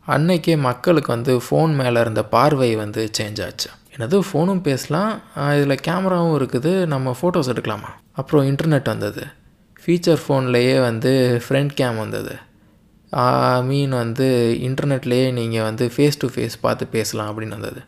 அன்னைக்கே 0.08 0.54
மக்களுக்கு 0.68 1.10
வந்து 1.16 1.34
ஃபோன் 1.46 1.72
மேலே 1.80 2.00
இருந்த 2.02 2.22
பார்வை 2.36 2.70
வந்து 2.76 3.02
சேஞ்ச் 3.18 3.40
ஆச்சு. 3.46 3.70
என்னது 3.96 4.18
ஃபோனும் 4.28 4.62
பேசலாம் 4.68 5.12
இதில் 5.58 5.84
கேமராவும் 5.88 6.36
இருக்குது 6.40 6.72
நம்ம 6.94 7.16
ஃபோட்டோஸ் 7.20 7.52
எடுக்கலாமா? 7.54 7.92
அப்புறம் 8.20 8.46
இன்டர்நெட் 8.52 8.92
வந்தது. 8.94 9.24
ஃபீச்சர் 9.82 10.22
ஃபோன்லேயே 10.24 10.76
வந்து 10.88 11.12
ஃப்ரண்ட் 11.46 11.74
கேம் 11.82 11.98
வந்தது. 11.98 12.34
மீன் 13.62 13.90
வந்து 13.90 14.28
இன்டர்நெட்லேயே 14.62 15.32
நீங்கள் 15.32 15.64
வந்து 15.64 15.90
ஃபேஸ் 15.90 16.18
டு 16.18 16.28
ஃபேஸ் 16.28 16.58
பார்த்து 16.62 16.86
பேசலாம் 16.88 17.30
அப்படின்னு 17.32 17.50
வந்தது. 17.50 17.82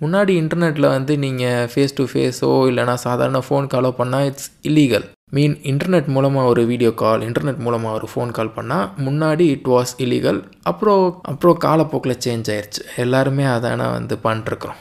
முன்னாடி 0.00 0.28
இன்டர்நெட்டில் 0.28 0.88
வந்து 0.88 1.18
நீங்கள் 1.18 1.68
ஃபேஸ் 1.72 1.96
டு 1.96 2.04
ஃபேஸோ 2.04 2.68
இல்லைனா 2.68 2.94
சாதாரண 2.94 3.38
ஃபோன் 3.38 3.66
காலோ 3.66 3.90
பண்ணால் 3.98 4.24
இட்ஸ் 4.26 4.50
இல்லீகல் 4.62 5.06
மீன் 5.34 5.60
இன்டர்நெட் 5.62 6.06
மூலமாக 6.06 6.46
ஒரு 6.46 6.66
வீடியோ 6.66 6.94
கால் 6.94 7.20
இன்டர்நெட் 7.20 7.56
மூலமாக 7.56 7.94
ஒரு 7.94 8.08
ஃபோன் 8.14 8.30
கால் 8.30 8.52
பண்ணால் 8.56 8.88
முன்னாடி 8.98 9.46
இட் 9.46 9.68
வாஸ் 9.68 9.94
இல்லீகல் 9.98 10.40
அப்புறம் 10.62 11.20
அப்புறம் 11.22 11.56
காலப்போக்கில் 11.58 12.20
சேஞ்ச் 12.26 12.50
ஆயிடுச்சு 12.50 12.82
எல்லாருமே 12.96 13.44
அதான 13.44 13.90
வந்து 13.92 14.16
பண்ணிட்டுருக்குறோம் 14.24 14.80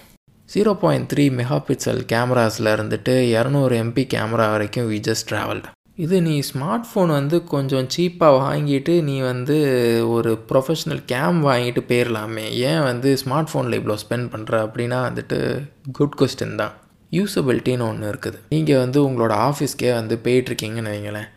zero 0.49 0.73
point 0.73 1.09
three 1.13 1.29
mega 1.29 1.57
pixel 1.67 2.05
கேமராஸில் 2.05 2.73
இருந்துட்டு 2.73 3.13
இரநூறு 3.31 3.75
எம்பி 3.75 4.05
கேமரா 4.13 4.47
வரைக்கும் 4.51 4.87
வி 4.87 4.99
ஜஸ்ட் 4.99 5.29
ட்ராவல்டு 5.31 5.67
இது 6.03 6.15
நீ 6.25 6.33
ஸ்மார்ட் 6.47 6.87
ஃபோன் 6.87 7.11
வந்து 7.17 7.37
கொஞ்சம் 7.51 7.85
சீப்பாக 7.93 8.39
வாங்கிட்டு 8.39 8.93
நீ 9.09 9.13
வந்து 9.29 9.55
ஒரு 10.15 10.31
ப்ரொஃபஷ்னல் 10.49 11.01
கேம் 11.11 11.37
வாங்கிட்டு 11.49 11.81
போயிடலாமே 11.89 12.45
ஏன் 12.69 12.81
வந்து 12.87 13.09
ஸ்மார்ட் 13.21 13.49
ஃபோனில் 13.51 13.77
இவ்வளோ 13.79 13.95
ஸ்பெண்ட் 14.01 14.27
பண்ணுற 14.33 14.57
அப்படின்னா 14.65 14.99
வந்துட்டு 15.07 15.37
குட் 15.99 16.17
கொஸ்டின் 16.21 16.59
தான். 16.61 16.73
யூசபிலிட்டின்னு 17.11 17.87
ஒன்று 17.91 18.11
இருக்குது. 18.13 18.37
நீங்கள் 18.53 18.81
வந்து 18.83 18.99
உங்களோட 19.07 19.33
ஆஃபீஸ்க்கே 19.47 19.91
வந்து 19.99 20.15
போயிட்டுருக்கீங்கன்னு 20.25 20.93
வைங்களேன். 20.95 21.29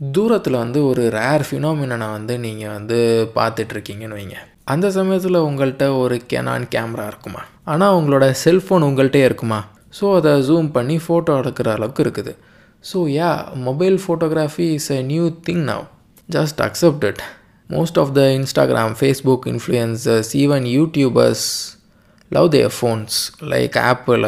தூரத்தில் 0.00 0.62
வந்து 0.64 0.78
ஒரு 0.90 1.02
ரேர் 1.18 1.46
ஃபினோமினனை 1.48 2.08
வந்து 2.18 2.36
நீங்கள் 2.46 2.74
வந்து 2.76 2.98
பார்த்துட்ருக்கீங்கன்னு 3.38 4.18
வைங்க. 4.20 4.38
அந்த 4.72 4.86
சமயத்தில் 5.00 5.44
உங்கள்கிட்ட 5.48 5.86
ஒரு 6.04 6.16
கெனான் 6.32 6.72
கேமரா 6.74 7.06
இருக்குமா? 7.12 7.42
ஆனால் 7.72 7.96
உங்களோட 7.98 8.26
செல்ஃபோன் 8.44 8.86
உங்கள்கிட்டே 8.88 9.22
இருக்குமா? 9.28 9.60
ஸோ 9.98 10.06
அதை 10.18 10.32
ஜூம் 10.48 10.68
பண்ணி 10.76 10.96
ஃபோட்டோ 11.04 11.32
எடுக்கிற 11.42 11.68
அளவுக்கு 11.78 12.02
இருக்குது. 12.06 12.32
So 12.90 12.98
yeah 13.18 13.30
mobile 13.66 13.96
photography 14.04 14.66
is 14.78 14.90
a 14.96 15.00
new 15.12 15.26
thing 15.48 15.62
now 15.70 15.84
just 16.28 16.60
accept 16.66 17.04
it 17.10 17.22
most 17.70 17.98
of 18.02 18.10
the 18.18 18.22
Instagram 18.38 18.94
Facebook 19.00 19.46
influencers 19.52 20.32
even 20.42 20.66
YouTubers 20.78 21.46
love 22.30 22.48
their 22.54 22.74
phones 22.78 23.16
like 23.52 23.76
Apple 23.90 24.24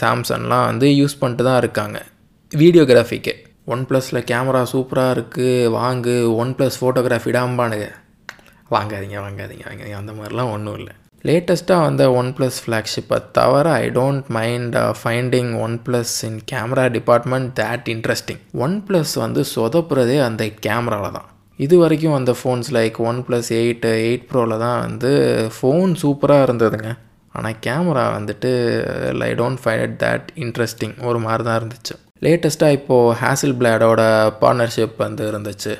சாம்சங்லாம் 0.00 0.66
வந்து 0.70 0.88
யூஸ் 1.00 1.18
பண்ணிட்டு 1.20 1.46
தான் 1.48 1.60
இருக்காங்க. 1.62 1.98
வீடியோகிராஃபிக்கு 2.52 3.34
ஒன் 3.74 3.82
ப்ளஸில் 3.88 4.26
கேமரா 4.30 4.62
சூப்பராக 4.72 5.14
இருக்குது 5.16 5.70
வாங்கு. 5.78 6.14
ஒன் 6.42 6.52
ப்ளஸ் 6.58 6.78
ஃபோட்டோகிராஃபி 6.80 7.32
டாம்பானுங்க. 7.38 7.88
வாங்காதீங்க 8.74 9.18
வாங்காதீங்க 9.26 9.64
வாங்காதீங்க. 9.68 9.98
அந்த 10.02 10.12
மாதிரிலாம் 10.18 10.52
ஒன்றும் 10.54 10.78
இல்லை. 10.80 10.94
லேட்டஸ்ட்டாக 11.26 11.84
வந்த 11.86 12.02
ஒன் 12.18 12.28
ப்ளஸ் 12.36 12.58
ஃப்ளாக்ஷிப்பை 12.64 13.16
தவிர 13.38 13.66
I 13.84 13.86
don't 13.96 14.28
mind 14.36 14.76
finding 14.98 15.50
one 15.64 15.74
plus 15.86 16.12
in 16.28 16.38
camera 16.50 16.84
department 16.96 17.50
that 17.60 17.88
interesting 17.94 18.42
one 18.64 18.76
plus 18.88 19.14
வந்து 19.24 19.42
சொதப்புறதே 19.54 20.18
அந்த 20.26 20.44
கேமராவில் 20.66 21.16
தான். 21.16 21.28
இது 21.58 21.74
வரைக்கும் 21.82 22.16
அந்த 22.18 22.32
phones 22.40 22.70
like 22.76 22.98
one 23.10 23.18
plus 23.28 23.50
eight 23.60 23.90
eight 24.04 24.28
ப்ரோவில் 24.30 24.62
தான் 24.64 24.78
வந்து 24.86 25.10
ஃபோன் 25.56 25.92
சூப்பராக 26.02 26.46
இருந்ததுங்க. 26.48 26.90
ஆனால் 27.36 27.58
கேமரா 27.66 28.04
வந்துட்டு 28.18 28.50
I 29.28 29.32
don't 29.40 29.62
find 29.64 29.84
it 29.86 29.98
that 30.04 30.28
interesting 30.44 30.96
ஒரு 31.08 31.18
மாதிரி 31.26 31.44
தான் 31.48 31.58
இருந்துச்சு. 31.60 31.96
லேட்டஸ்ட்டாக 32.26 32.76
இப்போது 32.78 33.16
ஹேசில் 33.24 33.58
பிளாடோட 33.60 34.02
பார்ட்னர்ஷிப் 34.40 34.96
வந்து 35.06 35.24
இருந்துச்சு. 35.32 35.74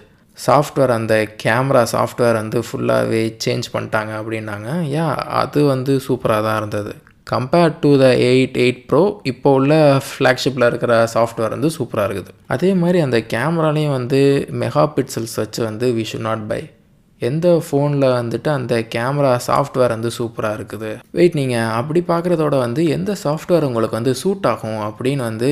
சாஃப்ட்வேர் 0.47 0.93
அந்த 0.99 1.15
கேமரா 1.43 1.83
சாஃப்ட்வேர் 1.93 2.41
வந்து 2.43 2.61
ஃபுல்லாகவே 2.67 3.23
சேஞ்ச் 3.45 3.69
பண்ணிட்டாங்க 3.75 4.13
அப்படின்னாங்க. 4.21 4.71
யா 4.97 5.07
அது 5.43 5.61
வந்து 5.75 5.95
சூப்பராக 6.07 6.47
தான் 6.47 6.59
இருந்தது. 6.61 6.95
Compared 7.33 7.79
to 7.85 7.91
the 8.03 8.07
eight 8.31 8.57
eight 8.65 8.83
pro 8.91 9.03
இப்போ 9.31 9.49
உள்ள 9.59 9.73
ஃப்ளாக்ஷிப்பில் 10.09 10.69
இருக்கிற 10.71 10.93
சாஃப்ட்வேர் 11.15 11.55
வந்து 11.57 11.71
சூப்பராக 11.77 12.07
இருக்குது. 12.09 12.33
அதே 12.55 12.71
மாதிரி 12.83 12.99
அந்த 13.07 13.19
கேமராலையும் 13.35 13.97
வந்து 13.99 14.21
மெகா 14.63 14.85
பிக்சல்ஸ் 14.97 15.39
வச்சு 15.43 15.61
வந்து 15.69 15.89
வி 15.97 16.05
ஷுட் 16.11 16.29
நாட் 16.29 16.45
பை 16.53 16.61
எந்த 17.23 17.47
ஃபோனில் 17.67 18.07
வந்துட்டு 18.19 18.49
அந்த 18.57 18.75
கேமரா 18.95 19.33
சாஃப்ட்வேர் 19.47 19.95
வந்து 19.95 20.11
சூப்பராக 20.19 20.59
இருக்குது? 20.59 20.91
வெயிட் 21.17 21.39
நீங்கள் 21.41 21.73
அப்படி 21.79 22.01
பார்க்குறதோட 22.11 22.55
வந்து 22.65 22.83
எந்த 22.97 23.13
சாஃப்ட்வேர் 23.25 23.67
உங்களுக்கு 23.69 23.99
வந்து 24.01 24.15
சூட் 24.23 24.47
ஆகும் 24.53 24.81
அப்படின்னு 24.89 25.25
வந்து 25.31 25.51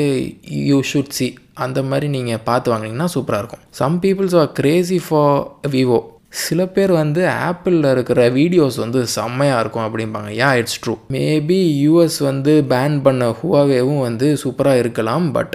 யூ 0.71 0.79
ஷுட் 0.91 1.17
சி 1.19 1.29
அந்த 1.65 1.81
மாதிரி 1.91 2.07
நீங்கள் 2.17 2.45
பார்த்து 2.49 2.73
வாங்கினீங்கன்னா 2.73 3.09
சூப்பராக 3.15 3.43
இருக்கும். 3.43 3.65
Some 3.81 3.97
peoples 4.05 4.37
are 4.43 4.53
crazy 4.61 4.99
for 5.07 5.37
Vivo 5.75 6.01
சில 6.45 6.61
பேர் 6.77 6.93
வந்து 7.03 7.21
ஆப்பிளில் 7.49 7.91
இருக்கிற 7.93 8.23
வீடியோஸ் 8.39 8.77
வந்து 8.85 9.01
செம்மையாக 9.17 9.61
இருக்கும் 9.63 9.87
அப்படிம்பாங்க. 9.87 10.31
Yeah 10.41 10.49
it's 10.61 10.81
true 10.85 10.95
maybe 11.15 11.61
US 11.85 12.19
வந்து 12.31 12.55
பேன் 12.73 12.97
பண்ண 13.07 13.29
ஹுவாவேவும் 13.39 14.03
வந்து 14.09 14.29
சூப்பராக 14.43 14.83
இருக்கலாம் 14.83 15.27
பட் 15.37 15.55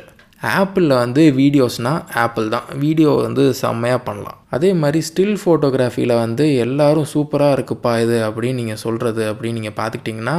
ஆப்பிளில் 0.60 0.94
வந்து 1.02 1.24
வீடியோஸ்னால் 1.40 2.00
ஆப்பிள் 2.22 2.48
தான். 2.54 2.70
வீடியோ 2.84 3.12
வந்து 3.26 3.44
செம்மையாக 3.62 4.02
பண்ணலாம். 4.08 4.40
அதே 4.58 4.72
மாதிரி 4.84 5.00
ஸ்டில் 5.10 5.38
ஃபோட்டோகிராஃபியில் 5.42 6.14
வந்து 6.24 6.46
எல்லோரும் 6.64 7.10
சூப்பராக 7.14 7.58
இருக்குப்பா 7.58 7.92
இது 8.06 8.18
அப்படின்னு 8.28 8.60
நீங்கள் 8.62 8.82
சொல்கிறது 8.86 9.24
அப்படின்னு 9.32 9.60
நீங்கள் 9.60 9.78
பார்த்துக்கிட்டிங்கன்னா 9.82 10.38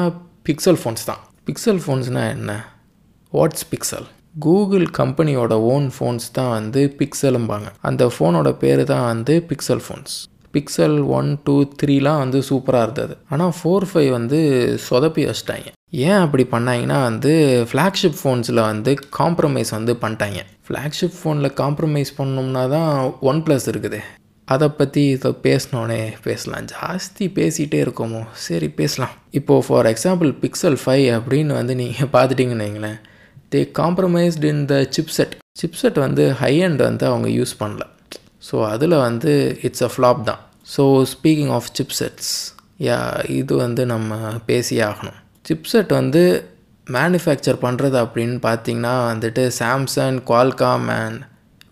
பிக்சல் 0.49 0.81
ஃபோன்ஸ் 0.83 1.07
தான். 1.11 1.23
பிக்சல் 1.50 1.81
ஃபோன்ஸ்னால் 1.85 2.33
என்ன? 2.38 2.52
வாட்ஸ் 3.33 3.66
பிக்சல் 3.73 4.09
கூகுள் 4.35 4.87
கம்பெனியோட 4.99 5.55
ஓன் 5.73 5.91
ஃபோன்ஸ் 5.95 6.29
தான் 6.33 6.51
வந்து 6.51 6.95
பிக்சலும்பாங்க 6.99 7.69
அந்த 7.81 8.05
ஃபோனோட 8.07 8.51
பேர் 8.53 8.85
தான் 8.85 9.07
வந்து 9.07 9.35
pixel 9.49 9.83
phones 9.87 10.15
pixel 10.55 10.97
one 11.19 11.39
two 11.45 11.65
த்ரீலாம் 11.81 12.19
வந்து 12.19 12.43
சூப்பராக 12.43 12.83
இருந்தது. 12.83 13.15
ஆனால் 13.29 13.53
ஃபோர் 13.59 13.87
ஃபைவ் 13.91 14.11
வந்து 14.11 14.39
சொதப்பி 14.89 15.23
வச்சிட்டாங்க. 15.29 15.69
ஏன் 15.91 16.21
அப்படி 16.25 16.45
பண்ணாங்கன்னா 16.45 17.03
வந்து 17.03 17.33
ஃப்ளாக்ஷிப் 17.71 18.19
ஃபோன்ஸில் 18.23 18.62
வந்து 18.62 18.99
காம்ப்ரமைஸ் 19.19 19.71
வந்து 19.71 19.93
பண்ணிட்டாங்க. 20.03 20.41
ஃப்ளாக்ஷிப் 20.67 21.17
ஃபோனில் 21.21 21.55
காம்ப்ரமைஸ் 21.62 22.12
பண்ணோம்னா 22.19 22.69
தான் 22.69 23.12
ஒன் 23.21 23.43
ப்ளஸ் 23.47 23.69
இருக்குது. 23.69 24.01
அதை 24.49 24.69
பற்றி 24.69 25.11
இதை 25.11 25.31
பேசினோடனே 25.43 26.15
பேசலாம். 26.25 26.67
ஜாஸ்தி 26.67 27.27
பேசிகிட்டே 27.39 27.81
இருக்கோமோ? 27.87 28.23
சரி 28.33 28.69
பேசலாம். 28.69 29.11
இப்போது 29.31 29.67
ஃபார் 29.69 29.87
எக்ஸாம்பிள் 29.87 30.33
பிக்சல் 30.45 30.79
ஃபைவ் 30.85 31.07
அப்படின்னு 31.19 31.55
வந்து 31.61 31.75
நீங்கள் 31.75 32.12
பார்த்துட்டிங்கன்னு 32.17 32.67
வைங்களேன். 32.67 32.99
They 33.54 33.61
compromised 33.80 34.50
in 34.52 34.64
the 34.73 34.76
chipset 34.97 35.35
chipset 35.61 35.99
வந்து 36.06 36.25
ஹை 36.42 36.54
அண்ட் 36.68 36.82
வந்து 36.88 37.04
அவங்க 37.11 37.28
யூஸ் 37.38 37.54
பண்ணல. 37.62 37.82
ஸோ 38.49 38.56
அதில் 38.73 38.97
வந்து 39.06 39.32
இட்ஸ் 39.68 39.85
அ 39.88 39.90
ஃப்ளாப் 39.94 40.23
தான். 40.30 40.40
So 40.75 40.85
speaking 41.14 41.52
of 41.59 41.68
chipsets 41.78 42.32
yeah 42.87 42.97
இது 43.40 43.52
வந்து 43.64 43.82
நம்ம 43.92 44.12
பேசியே 44.49 44.82
ஆகணும். 44.90 45.18
சிப்செட் 45.50 45.92
வந்து 46.00 46.23
மேனுஃபேக்சர் 46.87 47.59
பண்ணுறது 47.66 47.97
அப்படின்னு 48.04 48.38
பார்த்தீங்கன்னா 48.49 48.94
வந்துட்டு 49.11 49.42
சாம்சங் 49.61 50.18
குவால்காம் 50.30 50.88
அண்ட் 51.00 51.21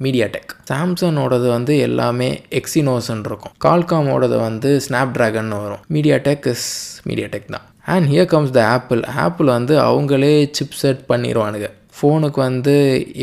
மீடியாடெக் 0.05 0.53
சாம்சங்கோடது 0.71 1.47
வந்து 1.57 1.73
எல்லாமே 1.87 2.29
எக்ஸினோஸ்ன்னு 2.59 3.27
இருக்கும். 3.31 3.55
கால்காமோடது 3.67 4.37
வந்து 4.49 4.71
ஸ்னாப் 4.87 5.13
ட்ராகன் 5.17 5.51
வரும். 5.65 5.83
மீடியாடெக் 5.97 6.47
இஸ் 6.53 6.69
மீடியாடெக் 7.09 7.51
தான். 7.57 7.67
And 7.93 8.09
here 8.13 8.31
comes 8.33 8.57
the 8.57 8.63
Apple 8.77 9.03
Apple 9.27 9.49
வந்து 9.59 9.77
அவங்களே 9.89 10.35
சிப் 10.59 10.81
செட் 10.81 11.05
பண்ணிடுவானுங்க 11.13 11.69
ஃபோனுக்கு 11.99 12.41
வந்து 12.49 12.75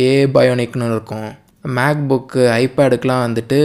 ஏ 0.05 0.09
பயோனிக்னு 0.37 0.87
இருக்கும். 0.93 1.29
மேக் 1.77 2.01
புக்கு 2.09 2.41
ஐபேடுக்கெலாம் 2.63 3.23
வந்துட்டு 3.25 3.57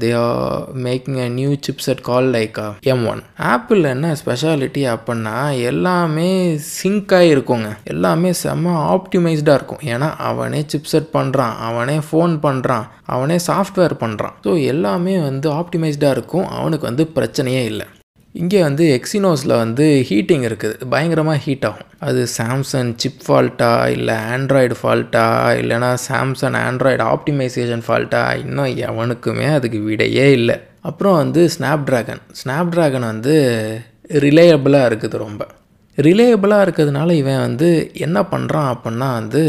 they 0.00 0.08
are 0.22 0.64
making 0.86 1.20
a 1.26 1.28
new 1.36 1.50
chipset 1.84 2.02
call 2.08 2.26
like 2.34 2.58
M 2.92 3.04
one 3.12 3.22
ஆப்பிளில் 3.52 3.90
என்ன 3.92 4.08
ஸ்பெஷாலிட்டி 4.22 4.82
அப்படின்னா 4.94 5.36
எல்லாமே 5.70 6.28
சிங்காக 6.78 7.30
இருக்குங்க. 7.34 7.70
எல்லாமே 7.92 8.32
செம்ம 8.42 8.74
ஆப்டிமைஸ்டாக 8.94 9.58
இருக்கும். 9.60 9.84
ஏன்னா 9.92 10.10
அவனே 10.30 10.60
சிப் 10.72 10.90
செட் 10.92 11.10
பண்ணுறான் 11.16 11.54
அவனே 11.68 11.96
ஃபோன் 12.08 12.34
பண்ணுறான் 12.46 12.86
அவனே 13.14 13.38
சாஃப்ட்வேர் 13.48 13.96
பண்ணுறான் 14.04 14.36
ஸோ 14.46 14.52
எல்லாமே 14.74 15.16
வந்து 15.28 15.48
ஆப்டிமைஸ்டாக 15.60 16.16
இருக்கும். 16.18 16.46
அவனுக்கு 16.58 16.86
வந்து 16.90 17.06
பிரச்சனையே 17.16 17.64
இல்லை. 17.72 17.88
இங்கே 18.34 18.58
வந்து 18.66 18.84
எக்ஸினோஸில் 18.96 19.52
வந்து 19.62 19.84
ஹீட்டிங் 20.08 20.44
இருக்குது. 20.48 20.74
பயங்கரமாக 20.92 21.38
ஹீட் 21.44 21.64
ஆகும். 21.68 21.88
அது 22.08 22.20
சாம்சங் 22.36 22.90
சிப் 23.02 23.22
ஃபால்ட்டா 23.26 23.70
இல்லை 23.94 24.16
ஆண்ட்ராய்டு 24.34 24.74
ஃபால்ட்டா 24.80 25.24
இல்லைனா 25.60 25.90
சாம்சங் 26.08 26.58
ஆண்ட்ராய்டு 26.66 27.04
ஆப்டிமைசேஷன் 27.14 27.82
ஃபால்ட்டா 27.86 28.22
இன்னும் 28.44 28.72
எவனுக்குமே 28.88 29.48
அதுக்கு 29.56 29.80
விடையே 29.88 30.26
இல்லை. 30.38 30.56
அப்புறம் 30.90 31.16
வந்து 31.22 31.40
ஸ்னாப் 31.54 31.86
ட்ராகன் 31.88 32.22
ஸ்னாப் 32.40 32.70
ட்ராகன் 32.74 33.10
வந்து 33.12 33.34
ரிலேயபிளாக 34.26 34.88
இருக்குது 34.90 35.18
ரொம்ப. 35.26 35.42
ரிலேயபிளாக 35.98 36.64
இருக்கிறதுனால 36.66 37.10
இவன் 37.22 37.44
வந்து 37.46 37.68
என்ன 38.06 38.18
பண்ணுறான் 38.32 38.68
அப்படின்னா 38.74 39.08
வந்து 39.18 39.40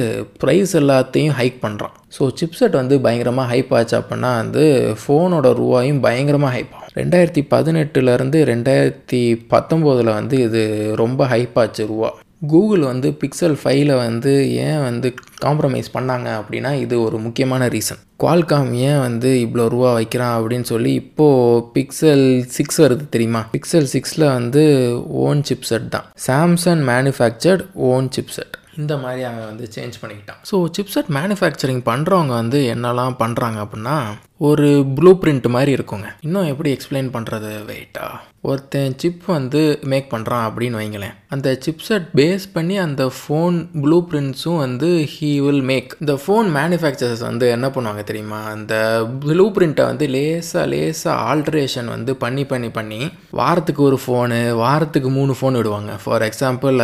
ப்ரைஸ் 0.41 0.73
எல்லாத்தையும் 0.79 1.35
ஹைக் 1.39 1.59
பண்ணுறான் 1.65 1.95
ஸோ 2.15 2.23
சிப்செட் 2.39 2.75
வந்து 2.79 2.95
பயங்கரமாக 3.05 3.51
ஹைப் 3.53 3.73
ஆச்சு 3.77 3.95
அப்படின்னா 3.99 4.31
வந்து 4.41 4.63
ஃபோனோட 5.01 5.49
ரூபாயும் 5.61 6.01
பயங்கரமாக 6.05 6.55
ஹைப் 6.57 6.73
ஆகும். 6.77 6.80
ரெண்டாயிரத்தி 6.95 7.41
பதினெட்டுலேருந்து 7.49 8.39
ரெண்டாயிரத்தி 8.43 9.21
பத்தொம்போதில் 9.49 10.13
வந்து 10.13 10.37
இது 10.37 10.91
ரொம்ப 10.95 11.25
ஹைப்பாச்சு 11.25 11.85
ரூபா 11.87 12.09
கூகுள் 12.47 12.79
வந்து 12.79 13.17
பிக்சல் 13.19 13.57
ஃபைவ்ல 13.63 13.95
வந்து 13.95 14.51
ஏன் 14.51 14.81
வந்து 14.81 15.13
காம்ப்ரமைஸ் 15.45 15.89
பண்ணாங்க 15.93 16.29
அப்படின்னா 16.39 16.73
இது 16.73 17.01
ஒரு 17.01 17.17
முக்கியமான 17.17 17.67
ரீசன் 17.67 18.01
குவால்காம் 18.23 18.71
ஏன் 18.71 18.99
வந்து 18.99 19.29
இவ்வளோ 19.45 19.69
ரூபா 19.69 19.93
வைக்கிறான் 19.93 20.41
அப்படின்னு 20.41 20.61
சொல்லி 20.61 20.93
இப்போது 20.93 21.65
பிக்சல் 21.75 22.43
சிக்ஸ் 22.57 22.81
வருது 22.81 23.09
தெரியுமா? 23.09 23.45
பிக்சல் 23.51 23.87
சிக்ஸில் 23.93 24.31
வந்து 24.33 24.63
ஓன் 25.07 25.43
சிப்செட் 25.49 25.87
தான். 25.87 26.07
சாம்சங் 26.27 26.83
மேனுஃபேக்சர்ட் 26.91 27.63
ஓன் 27.73 28.09
சிப்செட் 28.17 28.55
இந்த 28.79 28.93
மாதிரி 28.97 29.21
அவன் 29.29 29.47
வந்து 29.51 29.67
சேஞ்ச் 29.75 30.01
பண்ணிக்கிட்டான். 30.01 30.41
ஸோ 30.51 30.57
சிப்செட் 30.77 31.09
மேனுஃபேக்சரிங் 31.19 31.83
பண்ணுறவங்க 31.91 32.33
வந்து 32.41 32.59
என்னெல்லாம் 32.73 33.15
பண்ணுறாங்க 33.23 33.59
அப்படின்னா 33.65 33.95
ஒரு 34.49 34.67
ப்ளூ 34.97 35.11
பிரிண்ட் 35.21 35.47
மாதிரி 35.55 35.71
இருக்குங்க. 35.77 36.07
இன்னும் 36.27 36.47
எப்படி 36.51 36.69
எக்ஸ்பிளைன் 36.75 37.09
பண்ணுறது 37.15 37.49
வெயிட்டா 37.67 38.05
ஒருத்தன் 38.49 38.95
சிப் 39.01 39.25
வந்து 39.25 39.59
மேக் 39.91 40.07
பண்ணுறான் 40.13 40.45
அப்படின்னு 40.47 40.79
வைங்களேன். 40.81 41.15
அந்த 41.35 41.49
சிப்செட் 41.65 42.07
பேஸ் 42.19 42.45
பண்ணி 42.53 42.75
அந்த 42.85 43.03
ஃபோன் 43.17 43.57
ப்ளூ 43.83 43.97
பிரிண்ட்ஸும் 44.11 44.61
வந்து 44.65 44.89
ஹீ 45.13 45.31
வில் 45.45 45.63
மேக் 45.71 45.95
இந்த 45.99 46.13
ஃபோன் 46.23 46.49
மேனுஃபேக்சரர்ஸ் 46.57 47.23
வந்து 47.29 47.47
என்ன 47.57 47.67
பண்ணுவாங்க 47.75 48.03
தெரியுமா? 48.03 48.41
அந்த 48.55 48.73
ப்ளூ 49.27 49.47
பிரிண்ட்டை 49.57 49.85
வந்து 49.91 50.07
லேசாக 50.15 50.65
லேசாக 50.73 51.23
ஆல்ட்ரேஷன் 51.31 51.89
வந்து 51.95 52.13
பண்ணி 52.15 52.45
பண்ணி 52.45 52.69
பண்ணி 52.79 53.01
வாரத்துக்கு 53.41 53.83
ஒரு 53.89 53.99
ஃபோனு 54.05 54.41
வாரத்துக்கு 54.65 55.11
மூணு 55.19 55.35
ஃபோன் 55.39 55.59
விடுவாங்க. 55.61 55.93
ஃபார் 56.05 56.25
எக்ஸாம்பிள் 56.31 56.79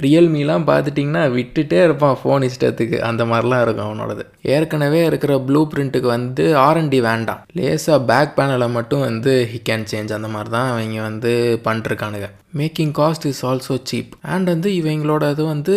ரியல்மிலாம் 0.00 0.64
பார்த்துட்டிங்கன்னா 0.68 1.22
விட்டுட்டே 1.36 1.82
இருப்பான் 1.82 2.18
ஃபோன் 2.24 2.48
இஷ்டத்துக்கு. 2.48 2.98
அந்த 2.98 3.24
மாதிரிலாம் 3.24 3.62
இருக்கும் 3.62 3.88
அவனோடது. 3.88 4.24
ஏற்கனவே 4.42 5.04
இருக்கிற 5.04 5.40
ப்ளூ 5.40 5.68
பிரிண்ட்டுக்கு 5.74 6.08
வந்து 6.16 6.56
ஆர்என்டி 6.56 7.00
வேண்டாம். 7.00 7.42
லேசாக 7.52 8.04
பேக் 8.04 8.38
பேனலை 8.38 8.70
மட்டும் 8.70 9.00
வந்து 9.00 9.48
ஹி 9.52 9.72
கேன் 9.72 9.84
சேஞ்ச் 9.92 10.12
அந்த 10.12 10.28
மாதிரி 10.28 10.50
தான் 10.50 10.70
அவங்க 10.70 11.02
வந்து 11.02 11.60
பண்ணிருக்கானுங்க 11.64 12.28
making 12.56 12.92
cost 12.98 13.26
is 13.26 13.46
also 13.46 13.82
cheap 13.92 14.10
and 14.22 14.46
வந்து 14.46 14.70
இவங்களோட 14.70 15.30
இது 15.30 15.44
வந்து 15.44 15.74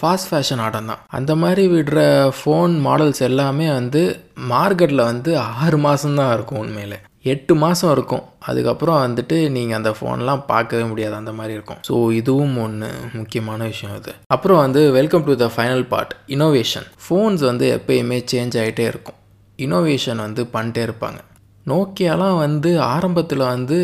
ஃபாஸ்ட் 0.00 0.28
ஃபேஷன் 0.30 0.58
ஆட்டம் 0.58 0.86
தான் 0.86 0.98
அந்த 1.06 1.34
மாதிரி 1.34 1.66
விடுற 1.68 1.98
ஃபோன் 2.40 2.74
மாடல்ஸ் 2.86 3.20
எல்லாமே 3.20 3.72
வந்து 3.72 4.20
மார்க்கெட்டில் 4.50 5.08
வந்து 5.12 5.38
ஆறு 5.38 5.78
மாதம்தான் 5.78 6.32
இருக்கும் 6.34 6.58
உண்மையிலே. 6.58 6.98
எட்டு 7.24 7.54
மாதம் 7.54 7.92
இருக்கும். 7.92 8.22
அதுக்கப்புறம் 8.48 9.00
வந்துட்டு 9.06 9.50
நீங்கள் 9.56 9.76
அந்த 9.76 9.90
ஃபோன்லாம் 9.98 10.42
பார்க்கவே 10.46 10.84
முடியாது. 10.90 11.14
அந்த 11.14 11.32
மாதிரி 11.32 11.52
இருக்கும். 11.52 11.80
ஸோ 11.88 11.94
இதுவும் 12.12 12.56
ஒன்று 12.64 12.88
முக்கியமான 13.12 13.60
விஷயம் 13.64 13.96
இது. 13.96 14.12
அப்புறம் 14.36 14.62
வந்து 14.64 14.82
welcome 14.98 15.26
to 15.28 15.34
the 15.36 15.48
final 15.56 15.86
part 15.92 16.14
innovation 16.36 16.86
phones 17.04 17.44
வந்து 17.50 17.66
எப்பயுமே 17.78 18.18
சேஞ்ச் 18.32 18.56
ஆகிட்டே 18.62 18.86
இருக்கும். 18.92 19.18
இனோவேஷன் 19.58 20.24
வந்து 20.26 20.44
பண்ணிட்டே 20.54 20.82
இருப்பாங்க. 20.88 21.20
நோக்கியாலாம் 21.66 22.38
வந்து 22.38 22.80
ஆரம்பத்தில் 22.80 23.50
வந்து 23.54 23.78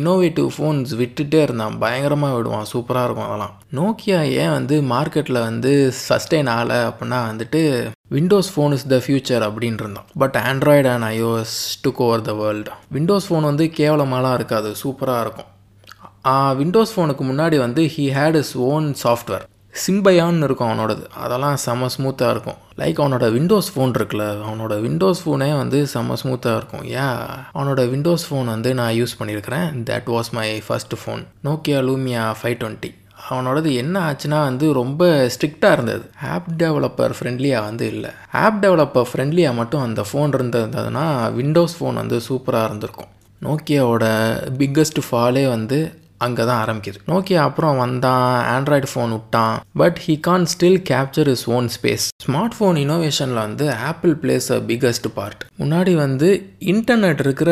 இனோவேட்டிவ் 0.00 0.48
ஃபோன்ஸ் 0.54 0.92
விட்டுட்டே 1.00 1.40
இருந்தான். 1.42 1.74
பயங்கரமாக 1.78 2.36
விடுவான். 2.36 2.70
சூப்பராக 2.72 3.06
இருக்கும் 3.06 3.28
அதெல்லாம். 3.28 3.54
நோக்கியா 3.78 4.20
ஏன் 4.42 4.54
வந்து 4.58 4.76
மார்க்கெட்டில் 4.94 5.46
வந்து 5.48 5.72
சஸ்டெயின் 6.08 6.50
ஆகலை 6.54 6.78
அப்படின்னா 6.88 7.20
வந்துட்டு 7.30 7.62
Windows 8.12 8.48
phone 8.54 8.72
is 8.76 8.86
the 8.90 8.96
future 9.04 9.44
அப்படின்னு 9.44 9.80
இருந்தான் 9.82 10.08
but 10.22 10.34
Android 10.48 10.88
and 10.94 11.06
iOS 11.14 11.54
took 11.84 12.00
over 12.06 12.24
the 12.26 12.32
world 12.40 12.72
Windows 12.96 13.26
phone 13.28 13.46
வந்து 13.50 13.64
கேவலமாலாம் 13.78 14.34
இருக்காது 14.38 14.70
சூப்பராக 14.82 15.22
இருக்கும். 15.26 15.50
விண்டோஸ் 16.58 16.92
ஃபோனுக்கு 16.94 17.24
முன்னாடி 17.30 17.56
வந்து 17.62 17.82
he 17.94 18.04
had 18.18 18.36
his 18.40 18.52
own 18.66 18.86
software 19.04 19.44
சிம்பையான்னு 19.84 20.46
இருக்கும் 20.48 20.68
அவனோடது. 20.70 21.04
அதெல்லாம் 21.24 21.56
செம்ம 21.64 21.88
ஸ்மூத்தாக 21.94 22.34
இருக்கும். 22.34 22.58
லைக் 22.80 23.00
அவனோட 23.04 23.30
விண்டோஸ் 23.36 23.70
ஃபோன் 23.74 23.94
இருக்குல்ல 24.00 24.26
அவனோட 24.48 24.76
விண்டோஸ் 24.86 25.22
ஃபோனே 25.24 25.48
வந்து 25.62 25.80
செம்ம 25.94 26.18
ஸ்மூத்தாக 26.22 26.60
இருக்கும். 26.60 26.84
ஏன் 27.04 27.22
அவனோட 27.56 27.82
விண்டோஸ் 27.94 28.26
ஃபோன் 28.28 28.50
வந்து 28.54 28.72
நான் 28.80 28.94
யூஸ் 29.00 29.16
பண்ணியிருக்கிறேன். 29.20 29.70
That 29.90 30.10
was 30.16 30.30
my 30.38 30.48
first 30.68 30.96
phone 31.04 31.24
Nokia 31.48 31.80
Lumia 31.88 32.26
five 32.42 32.58
twenty 32.62 32.92
அவனோடது 33.30 33.74
என்ன 33.74 33.96
ஆச்சுன்னா 34.08 34.38
வந்து 34.42 34.72
ரொம்ப 34.72 35.30
ஸ்ட்ரிக்டாக 35.34 35.72
இருந்தது. 35.72 36.04
ஆப் 36.34 36.50
டெவலப்பர் 36.62 37.14
ஃப்ரெண்ட்லியாக 37.18 37.66
வந்து 37.68 37.86
இல்லை. 37.86 38.10
ஆப் 38.44 38.60
டெவலப்பர் 38.64 39.10
ஃப்ரெண்ட்லியாக 39.10 39.58
மட்டும் 39.60 39.80
அந்த 39.80 40.04
ஃபோன் 40.12 40.36
இருந்ததுன்னா 40.38 41.32
விண்டோஸ் 41.32 41.76
ஃபோன் 41.78 42.00
வந்து 42.02 42.18
சூப்பராக 42.28 42.68
இருந்திருக்கும். 42.70 43.12
நோக்கியாவோட 43.42 44.06
பிக்கஸ்ட் 44.58 45.00
ஃபாலே 45.06 45.48
வந்து 45.48 45.78
அங்கே 46.18 46.44
தான் 46.48 46.60
ஆரம்பிக்குது. 46.64 46.98
நோக்கியா 47.10 47.40
அப்புறம் 47.46 47.76
வந்தான் 47.76 48.28
ஆண்ட்ராய்டு 48.52 48.88
ஃபோன் 48.92 49.10
விட்டான் 49.10 49.56
but 49.80 49.98
he 50.04 50.14
can't 50.20 50.46
still 50.52 50.78
capture 50.90 51.30
his 51.32 51.44
own 51.56 51.68
space 51.76 52.06
smart 52.24 52.54
phone 52.58 52.76
இனோவேஷனில் 52.84 53.40
வந்து 53.46 53.66
Apple 53.90 54.14
plays 54.22 54.46
a 54.56 54.60
biggest 54.70 55.08
part 55.14 55.44
முன்னாடி 55.62 55.94
வந்து 55.94 56.28
இன்டர்நெட் 56.74 57.20
இருக்கிற 57.26 57.50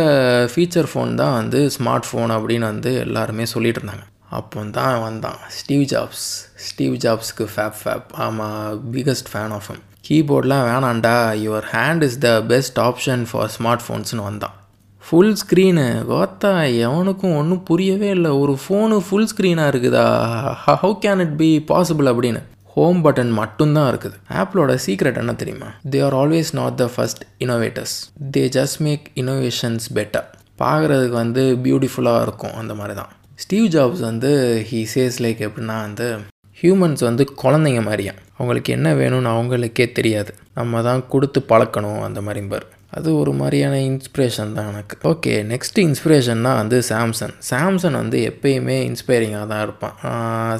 ஃபீச்சர் 0.55 0.91
ஃபோன் 0.93 1.13
தான் 1.15 1.35
வந்து 1.41 1.61
ஸ்மார்ட் 1.77 2.09
ஃபோன் 2.11 2.33
அப்படின்னு 2.37 2.67
வந்து 2.73 2.93
எல்லாருமே 2.99 3.47
சொல்லிட்டு 3.55 3.81
இருந்தாங்க. 3.81 4.07
அப்போ 4.39 4.63
தான் 4.77 4.97
வந்தான். 5.03 5.41
ஸ்டீவ் 5.59 5.85
ஜாப்ஸ் 5.93 6.27
ஸ்டீவ் 6.67 6.95
ஜாப்ஸ்க்கு 7.05 7.45
ஃபேப் 7.55 7.79
ஃபேப் 7.83 8.09
ஆமாம் 8.27 8.93
பிக்கஸ்ட் 8.93 9.31
ஃபேன் 9.33 9.55
ஆஃப் 9.59 9.69
ஹம் 9.71 9.83
கீபோர்ட்லாம் 10.09 10.67
வேணாண்டா. 10.71 11.17
Your 11.47 11.67
hand 11.73 12.03
is 12.03 12.19
the 12.25 12.31
best 12.53 12.79
option 12.89 13.25
for 13.31 13.51
smart 13.57 13.85
ஃபோன்ஸ்னு 13.87 14.23
வந்தான். 14.29 14.57
ஃபுல் 15.05 15.35
ஸ்க்ரீனு 15.41 15.87
கோத்தா 16.11 16.53
எவனுக்கும் 16.87 17.37
ஒன்றும் 17.37 17.63
புரியவே 17.71 18.09
இல்லை. 18.17 18.31
ஒரு 18.43 18.55
ஃபோனு 18.65 18.99
ஃபுல் 19.07 19.29
ஸ்க்ரீனாக 19.33 19.73
இருக்குதா? 19.73 20.07
How 20.67 20.93
can 21.05 21.23
it 21.27 21.37
be 21.37 21.51
possible 21.69 22.11
அப்படின்னு. 22.13 22.43
ஹோம் 22.75 23.01
பட்டன் 23.05 23.33
மட்டும்தான் 23.41 23.89
இருக்குது. 23.93 24.17
ஆப்பிளோட 24.41 24.75
சீக்ரெட் 24.87 25.23
என்ன 25.23 25.33
தெரியுமா? 25.41 25.71
They 25.91 25.99
are 26.05 26.15
always 26.15 26.53
not 26.53 26.77
the 26.77 26.91
first 26.97 27.25
innovators 27.39 27.97
they 28.37 28.45
just 28.59 28.79
make 28.79 29.07
innovations 29.15 29.87
better 29.95 30.29
பார்க்குறதுக்கு 30.63 31.17
வந்து 31.23 31.43
பியூட்டிஃபுல்லாக 31.65 32.23
இருக்கும். 32.29 32.55
அந்த 32.63 32.75
மாதிரி 32.75 32.95
தான் 32.95 33.13
ஸ்டீவ் 33.43 33.67
ஜாப்ஸ் 33.75 34.03
வந்து 34.11 34.31
ஹீ 34.69 34.81
சேஸ் 34.95 35.17
லைக் 35.25 35.41
எப்படின்னா 35.47 35.77
வந்து 35.87 36.07
ஹியூமன்ஸ் 36.61 37.03
வந்து 37.09 37.25
குழந்தைங்க 37.43 37.81
மாதிரியா? 37.87 38.13
அவங்களுக்கு 38.39 38.71
என்ன 38.77 38.89
வேணும்னு 39.01 39.31
அவங்களுக்கே 39.35 39.87
தெரியாது. 39.99 40.31
நம்ம 40.59 40.83
தான் 40.87 41.03
கொடுத்து 41.13 41.41
பழக்கணும் 41.51 42.05
அந்த 42.07 42.21
மாதிரிம்பார் 42.27 42.67
அது 42.97 43.09
ஒரு 43.21 43.33
மாதிரியான 43.39 43.75
இன்ஸ்பிரேஷன் 43.91 44.51
தான் 44.57 44.69
எனக்கு. 44.71 44.95
ஓகே 45.11 45.35
நெக்ஸ்ட் 45.53 45.79
இன்ஸ்பிரேஷன்னா 45.85 46.53
வந்து 46.61 46.79
சாம்சங் 46.91 47.35
சாம்சங் 47.51 47.97
வந்து 48.01 48.19
எப்பயுமே 48.31 48.77
இன்ஸ்பைரிங்காக 48.89 49.47
தான் 49.53 49.63
இருப்பான். 49.67 49.95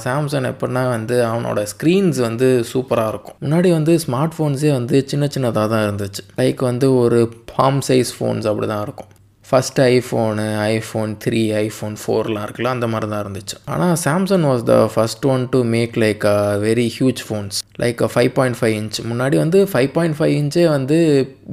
சாம்சங் 0.05 0.47
எப்படின்னா 0.51 0.83
வந்து 0.95 1.17
அவனோட 1.31 1.61
ஸ்க்ரீன்ஸ் 1.73 2.19
வந்து 2.27 2.47
சூப்பராக 2.71 3.13
இருக்கும். 3.13 3.37
முன்னாடி 3.45 3.71
வந்து 3.77 3.95
ஸ்மார்ட் 4.05 4.37
ஃபோன்ஸே 4.37 4.71
வந்து 4.79 4.97
சின்ன 5.13 5.27
சின்னதாக 5.35 5.67
தான் 5.73 5.85
இருந்துச்சு. 5.87 6.23
லைக் 6.41 6.63
வந்து 6.71 6.89
ஒரு 7.03 7.19
பாம் 7.55 7.81
சைஸ் 7.89 8.13
ஃபோன்ஸ் 8.17 8.49
அப்படி 8.51 8.69
தான் 8.73 8.85
இருக்கும். 8.87 9.11
First 9.45 9.83
iPhone 9.95 10.45
iPhone 10.73 11.11
three 11.23 11.41
iPhone 11.63 11.95
ஃபோர்லாம் 12.01 12.45
இருக்குல்ல 12.45 12.73
அந்த 12.75 12.87
மாதிரி 12.91 13.07
தான் 13.13 13.23
இருந்துச்சு 13.25 13.57
ஆனால் 13.73 13.95
Samsung 14.05 14.45
was 14.49 14.63
the 14.71 14.77
first 14.93 15.25
one 15.33 15.43
to 15.55 15.61
make 15.75 15.97
like 16.03 16.23
a 16.35 16.39
very 16.67 16.87
huge 16.97 17.23
phones 17.27 17.57
like 17.83 18.03
five 18.13 18.31
point 18.37 18.59
five 18.59 18.75
inch 18.81 18.99
முன்னாடி 19.11 19.37
வந்து 19.43 19.61
ஃபைவ் 19.73 19.91
பாயிண்ட் 19.97 20.17
ஃபைவ் 20.19 20.35
இன்ச்சே 20.41 20.65
வந்து 20.77 20.99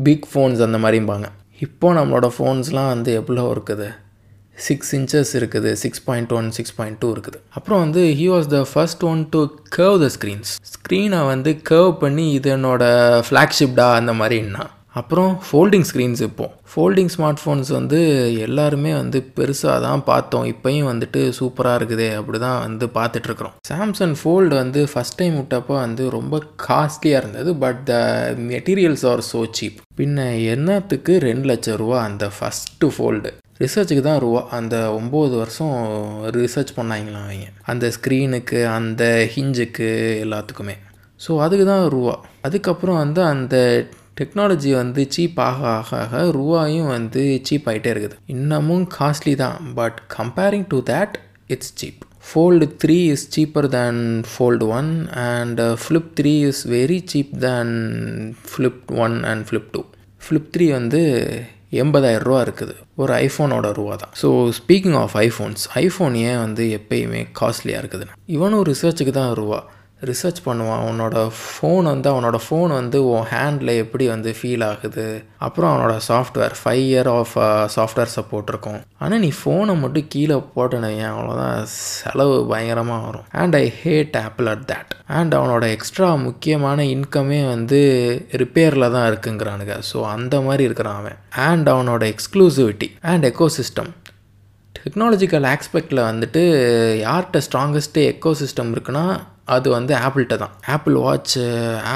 பிக் 0.09 0.29
ஃபோன்ஸ் 0.33 0.63
அந்த 0.69 0.81
மாதிரிம்பாங்க. 0.85 1.29
இப்போ 1.67 1.89
நம்மளோட 1.99 2.29
ஃபோன்ஸ்லாம் 2.37 2.93
வந்து 2.95 3.11
எவ்வளோ 3.21 3.43
இருக்குது? 3.55 3.89
சிக்ஸ் 4.67 4.91
இன்ச்சஸ் 4.97 5.31
இருக்குது 5.39 5.71
six 5.83 6.03
point 6.07 6.33
one 6.39 6.49
six 6.57 6.75
point 6.79 6.99
two 7.03 7.09
இருக்குது. 7.15 7.39
அப்புறம் 7.59 7.81
வந்து 7.85 8.03
he 8.19 8.27
was 8.33 8.49
the 8.55 8.59
first 8.73 9.05
one 9.11 9.23
to 9.35 9.41
curve 9.77 9.97
the 10.05 10.09
screens 10.17 10.51
ஸ்க்ரீனை 10.73 11.21
வந்து 11.33 11.53
கர்வ் 11.71 11.95
பண்ணி 12.03 12.27
இது 12.39 12.51
என்னோட 12.57 12.85
ஃப்ளாக்ஷிப்டா 13.29 13.87
அந்த 14.01 14.15
மாதிரின்னா 14.21 14.65
அப்புறம் 14.95 15.33
ஃபோல்டிங் 15.47 15.85
ஸ்க்ரீன்ஸ் 15.89 16.21
இப்போது 16.27 16.55
ஃபோல்டிங் 16.71 17.11
ஸ்மார்ட் 17.15 17.41
ஃபோன்ஸ் 17.43 17.69
வந்து 17.77 17.99
எல்லாருமே 18.47 18.93
வந்து 19.01 19.19
பெருசாக 19.37 19.77
தான் 19.85 20.01
பார்த்தோம். 20.09 20.47
இப்போயும் 20.53 20.89
வந்துட்டு 20.91 21.21
சூப்பராக 21.37 21.79
இருக்குதே 21.81 22.09
அப்படி 22.21 22.39
தான் 22.47 22.59
வந்து 22.65 22.87
பார்த்துட்ருக்குறோம். 22.97 23.55
சாம்சங் 23.69 24.17
ஃபோல்டு 24.21 24.55
வந்து 24.63 24.81
ஃபஸ்ட் 24.93 25.19
டைம் 25.21 25.37
விட்டப்போ 25.41 25.75
வந்து 25.85 26.07
ரொம்ப 26.17 26.41
காஸ்ட்லியாக 26.67 27.21
இருந்தது. 27.23 27.53
But 27.65 27.83
the 27.91 28.01
materials 28.51 29.05
are 29.13 29.23
so 29.31 29.43
cheap 29.59 29.79
பின்ன 30.01 30.27
என்னத்துக்கு 30.55 31.15
ரெண்டு 31.29 31.49
லட்சம் 31.53 31.79
ரூபா 31.85 31.99
அந்த 32.09 32.27
ஃபஸ்ட்டு 32.39 32.91
ஃபோல்டு 32.97 33.33
ரிசர்ச்சுக்கு 33.63 34.05
தான் 34.09 34.21
ரூபா. 34.25 34.43
அந்த 34.59 34.77
ஒம்பது 34.99 35.35
வருஷம் 35.43 35.75
ரிசர்ச் 36.41 36.77
பண்ணாங்களாம் 36.77 37.27
அவங்க. 37.29 37.49
அந்த 37.73 37.87
ஸ்க்ரீனுக்கு 37.97 38.61
அந்த 38.77 39.05
ஹிஞ்சுக்கு 39.35 39.89
எல்லாத்துக்குமே. 40.27 40.77
ஸோ 41.21 41.33
அதுக்கு 41.47 41.65
தான் 41.73 41.87
ரூபா. 41.97 42.15
அதுக்கப்புறம் 42.49 43.01
வந்து 43.05 43.21
அந்த 43.33 43.57
டெக்னாலஜி 44.21 44.73
வந்து 44.83 45.03
சீப் 45.17 45.41
ஆக 45.49 45.61
ஆக 45.79 45.91
ஆக 46.03 46.23
ரூபாயும் 46.39 46.91
வந்து 46.97 47.25
சீப் 47.49 47.69
ஆகிட்டே 47.73 47.93
இருக்குது. 47.95 48.17
இன்னமும் 48.37 48.87
காஸ்ட்லி 48.99 49.35
தான். 49.45 49.59
But 49.81 49.99
comparing 50.19 50.67
to 50.75 50.81
that 50.93 51.17
it's 51.57 51.75
cheap 51.83 52.03
fold 52.31 52.67
three 52.83 52.97
is 53.13 53.25
cheaper 53.35 53.69
than 53.77 54.01
fold 54.33 54.67
one 54.79 54.91
and 55.29 55.61
flip 55.85 56.11
three 56.19 56.35
is 56.49 56.61
very 56.75 56.99
cheap 57.13 57.33
than 57.47 57.73
flip 58.51 58.83
one 59.05 59.17
and 59.31 59.45
flip 59.49 59.71
two 59.77 59.83
flip 60.27 60.51
three 60.57 60.67
வந்து 60.79 61.01
எண்பதாயிரம் 61.83 62.27
ரூபா 62.29 62.39
இருக்குது. 62.45 62.73
ஒரு 63.03 63.13
ஐஃபோனோட 63.25 63.67
ரூபா 63.79 63.95
தான். 64.03 64.15
So 64.21 64.29
speaking 64.59 64.97
of 65.03 65.15
iPhones 65.27 65.63
iPhone 65.83 66.15
ஏன் 66.31 66.41
வந்து 66.45 66.65
எப்பயுமே 66.79 67.21
காஸ்ட்லியாக 67.41 67.83
இருக்குதுன்னு? 67.83 68.17
இவனும் 68.37 68.65
ரிசர்ச்சுக்கு 68.71 69.13
தான் 69.19 69.35
ரூபா. 69.41 69.61
ரிசர்ச் 70.09 70.41
பண்ணுவான். 70.47 70.81
அவனோட 70.85 71.17
ஃபோன் 71.41 71.87
வந்து 71.93 72.09
அவனோட 72.13 72.39
ஃபோன் 72.47 72.71
வந்து 72.79 72.99
உன் 73.13 73.27
ஹேண்டில் 73.33 73.73
எப்படி 73.83 74.07
வந்து 74.13 74.31
ஃபீல் 74.39 74.65
ஆகுது? 74.69 75.07
அப்புறம் 75.47 75.71
அவனோட 75.73 75.95
software 76.09 76.55
five 76.61 76.83
year 76.91 77.11
of 77.19 77.35
software 77.77 78.13
support 78.17 78.51
இருக்கும். 78.53 78.81
ஆனால் 79.05 79.23
நீ 79.25 79.31
ஃபோனை 79.41 79.75
மட்டும் 79.83 80.09
கீழே 80.15 80.39
போட்டேன்னு 80.57 80.91
அவ்வளோதான் 81.13 81.63
செலவு 81.75 82.37
பயங்கரமாக 82.53 83.07
வரும். 83.07 83.27
And 83.43 83.57
I 83.63 83.65
hate 83.83 84.19
Apple 84.25 84.51
at 84.55 84.67
that 84.73 84.93
and 85.19 85.35
அவனோட 85.35 85.65
எக்ஸ்ட்ரா 85.77 86.11
முக்கியமான 86.29 86.83
இன்கமே 86.97 87.41
வந்து 87.55 87.81
ரிப்பேரில் 88.43 88.93
தான் 88.97 89.09
இருக்குங்கிறானுங்க. 89.13 89.77
ஸோ 89.93 90.01
அந்த 90.17 90.41
மாதிரி 90.41 90.63
இருக்கிறான் 90.71 91.01
அவன். 91.03 91.19
அண்ட் 91.49 91.69
அவனோட 91.69 92.15
எக்ஸ்க்ளூசிவிட்டி 92.15 92.91
அண்ட் 93.13 93.27
எக்கோசிஸ்டம் 93.33 93.93
டெக்னாலஜிக்கல் 94.75 95.47
ஆஸ்பெக்டில் 95.55 96.01
வந்துட்டு 96.09 96.43
யார்கிட்ட 97.07 97.41
ஸ்ட்ராங்கஸ்ட்டு 97.47 98.05
எக்கோ 98.11 98.31
சிஸ்டம் 98.43 98.71
இருக்குன்னா 98.75 99.03
அது 99.57 99.69
வந்து 99.77 99.93
ஆப்பிள்கிட்ட 100.05 100.37
தான். 100.43 100.55
Apple 100.75 100.97
watch 101.07 101.45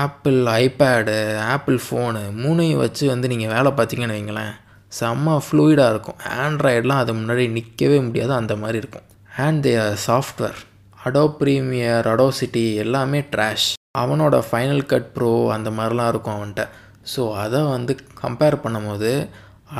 Apple 0.02 0.38
iPad 0.64 1.16
Apple 1.54 1.78
phone 1.86 2.22
மூணையும் 2.42 2.82
வச்சு 2.84 3.04
வந்து 3.12 3.30
நீங்கள் 3.32 3.52
வேலை 3.54 3.72
பார்த்தீங்கன்னு 3.78 4.18
வைங்களேன் 4.18 4.54
செம்ம 5.00 5.36
ஃப்ளூயிடாக 5.46 5.92
இருக்கும். 5.94 6.18
ஆண்ட்ராய்டெலாம் 6.44 7.02
அது 7.04 7.12
முன்னாடி 7.20 7.44
நிற்கவே 7.56 7.98
முடியாது 8.06 8.32
அந்த 8.40 8.54
மாதிரி 8.62 8.80
இருக்கும். 8.82 9.06
And 9.44 9.62
they 9.66 9.74
software 10.06 10.60
Adobe 11.06 11.24
Premiere 11.40 12.06
Audacity 12.12 12.64
எல்லாமே 12.84 13.20
ட்ராஷ் 13.32 13.68
அவனோட 14.02 14.36
ஃபைனல் 14.48 14.84
கட் 14.92 15.10
ப்ரோ 15.16 15.32
அந்த 15.56 15.70
மாதிரிலாம் 15.78 16.10
இருக்கும் 16.12 16.36
அவன்கிட்ட. 16.36 16.64
ஸோ 17.12 17.22
அதை 17.44 17.60
வந்து 17.76 17.92
கம்பேர் 18.22 18.62
பண்ணும்போது 18.64 19.12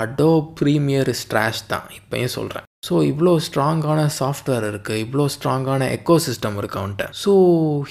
அடோ 0.03 0.31
ப்ரீமியர் 0.59 1.11
ஸ்ட்ராஷ் 1.21 1.63
தான். 1.73 1.87
இப்போயும் 1.99 2.35
சொல்கிறேன் 2.39 2.67
ஸோ 2.87 2.95
இவ்வளோ 3.11 3.33
ஸ்ட்ராங்கான 3.47 4.01
சாஃப்ட்வேர் 4.19 4.65
இருக்குது 4.71 5.03
இவ்வளோ 5.05 5.27
ஸ்ட்ராங்கான 5.35 5.89
எக்கோ 5.97 6.17
சிஸ்டம் 6.27 6.59
இருக்குது 6.61 6.83
அவன்கிட்ட. 6.83 7.07
So 7.25 7.33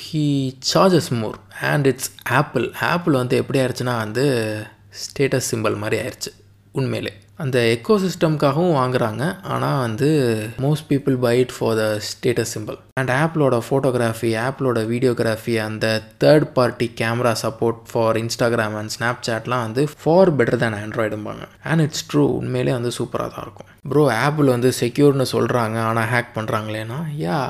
he 0.06 0.25
charges 0.73 1.12
more 1.21 1.38
and 1.71 1.88
it's 1.91 2.12
Apple 2.41 2.67
Apple 2.91 3.19
வந்து 3.21 3.38
எப்படி 3.41 3.60
ஆயிடுச்சுன்னா 3.63 3.95
வந்து 4.06 4.25
ஸ்டேட்டஸ் 5.03 5.51
சிம்பிள் 5.53 5.75
மாதிரி 5.84 5.97
ஆயிடுச்சு 6.03 6.34
உண்மையிலே. 6.79 7.13
அந்த 7.39 7.60
எக்கோ 7.74 7.96
சிஸ்டம்காகவும் 8.04 8.76
வாங்குறாங்க. 8.80 9.24
ஆனால் 9.54 9.80
வந்து 9.84 10.10
most 10.63 10.86
people 10.89 11.15
buy 11.24 11.32
it 11.43 11.54
for 11.56 11.78
the 11.80 11.86
status 12.10 12.52
symbol 12.56 12.78
and 13.00 13.12
ஆப்பிளோட 13.22 13.56
photography 13.67 14.32
ஆப்பிளோட 14.43 14.80
வீடியோகிராஃபி 14.91 15.56
அந்த 15.65 15.86
third 16.24 16.46
party 16.58 16.88
camera 17.02 17.34
support 17.43 17.80
for 17.91 18.19
Instagram 18.22 18.76
and 18.82 18.93
snap 18.96 19.26
சாட்லாம் 19.30 19.63
வந்து 19.67 19.84
ஃபார் 20.04 20.32
பெட்டர் 20.39 20.60
தேன் 20.63 20.78
ஆண்ட்ராய்டும்பாங்க 20.82 21.48
அண்ட் 21.72 21.86
இட்ஸ் 21.86 22.06
ட்ரூ 22.12 22.26
உண்மையிலே 22.39 22.76
வந்து 22.78 22.93
சூப்பராக 23.00 23.30
தான் 23.36 23.46
இருக்கும். 23.48 23.69
ப்ரோ 23.91 24.04
ஆப்பிள் 24.28 24.54
வந்து 24.56 24.72
செக்யூர்னு 24.82 25.28
சொல்கிறாங்க 25.36 25.80
ஆனால் 25.89 26.10
ஹேக் 26.13 26.32
பண்ணுறாங்களேனா 26.38 27.02
யா 27.26 27.41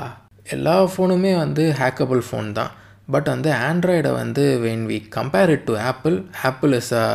எல்லா 0.56 0.76
ஃபோனுமே 0.94 1.34
வந்து 1.44 1.66
ஹேக்கபிள் 1.82 2.24
ஃபோன் 2.30 2.50
தான். 2.60 2.72
பட் 3.14 3.28
வந்து 3.34 3.50
ஆண்ட்ராய்டை 3.68 4.10
வந்து 4.22 4.42
when 4.66 4.84
we 4.90 4.98
compare 5.16 5.50
it 5.54 5.66
to 5.70 5.74
Apple 5.90 6.16
Apple 6.48 6.74
is 6.80 6.92
a 7.00 7.06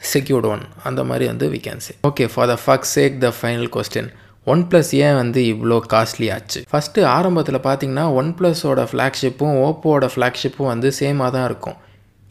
secured 0.00 0.48
one 0.54 0.64
அந்த 0.84 1.00
மாதிரி 1.04 1.26
வந்து 1.26 1.48
we 1.54 1.60
can 1.66 1.84
say 1.86 1.94
okay 2.10 2.26
for 2.34 2.48
the 2.52 2.56
fuck 2.64 2.88
sake 2.94 3.16
the 3.26 3.30
final 3.40 3.70
question 3.76 4.10
one 4.46 4.62
plus 4.70 4.90
ஏன் 5.06 5.16
வந்து 5.22 5.40
இவ்வளோ 5.52 5.76
காஸ்ட்லி 5.92 6.28
ஆச்சு? 6.34 6.60
ஃபஸ்ட்டு 6.70 7.04
ஆரம்பத்தில் 7.16 7.58
பார்த்தீங்கன்னா 7.66 8.04
ஒன் 8.20 8.30
ப்ளஸோட 8.38 8.82
ஃப்ளாக்ஷிப்பும் 8.90 9.56
ஓப்போவோட 9.66 10.06
ஃப்ளாக்ஷிப்பும் 10.14 10.70
வந்து 10.72 10.90
சேமாக 11.00 11.30
தான் 11.36 11.46
இருக்கும். 11.50 11.76